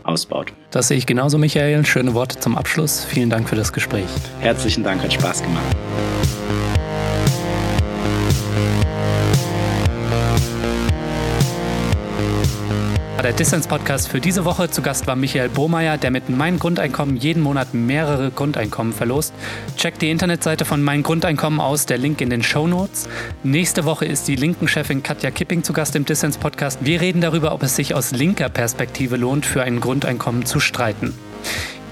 [0.05, 0.53] ausbaut.
[0.71, 1.85] Das sehe ich genauso, Michael.
[1.85, 3.05] Schöne Worte zum Abschluss.
[3.05, 4.07] Vielen Dank für das Gespräch.
[4.41, 5.77] Herzlichen Dank, hat Spaß gemacht.
[13.23, 14.69] Der Dissens-Podcast für diese Woche.
[14.69, 19.33] Zu Gast war Michael Bohmeier, der mit Mein Grundeinkommen jeden Monat mehrere Grundeinkommen verlost.
[19.77, 23.09] Checkt die Internetseite von Mein Grundeinkommen aus, der Link in den Show Notes.
[23.45, 26.81] Nächste Woche ist die linken Chefin Katja Kipping zu Gast im Dissens-Podcast.
[26.83, 31.15] Wir reden darüber, ob es sich aus linker Perspektive lohnt, für ein Grundeinkommen zu streiten.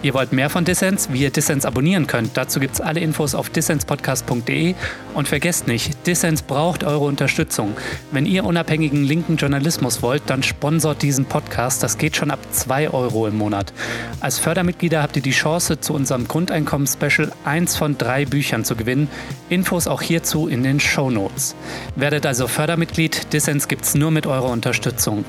[0.03, 2.35] Ihr wollt mehr von Dissens, wie ihr Dissens abonnieren könnt.
[2.35, 4.75] Dazu gibt es alle Infos auf dissenspodcast.de.
[5.13, 7.77] Und vergesst nicht, Dissens braucht eure Unterstützung.
[8.11, 11.83] Wenn ihr unabhängigen linken Journalismus wollt, dann sponsort diesen Podcast.
[11.83, 13.75] Das geht schon ab 2 Euro im Monat.
[14.21, 19.09] Als Fördermitglieder habt ihr die Chance, zu unserem Grundeinkommen-Special eins von drei Büchern zu gewinnen.
[19.51, 21.55] Infos auch hierzu in den Show Notes.
[21.95, 23.35] Werdet also Fördermitglied.
[23.35, 25.27] Dissens gibt's nur mit eurer Unterstützung.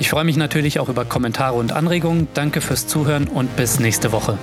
[0.00, 2.26] Ich freue mich natürlich auch über Kommentare und Anregungen.
[2.32, 4.38] Danke fürs Zuhören und bis nächste Woche.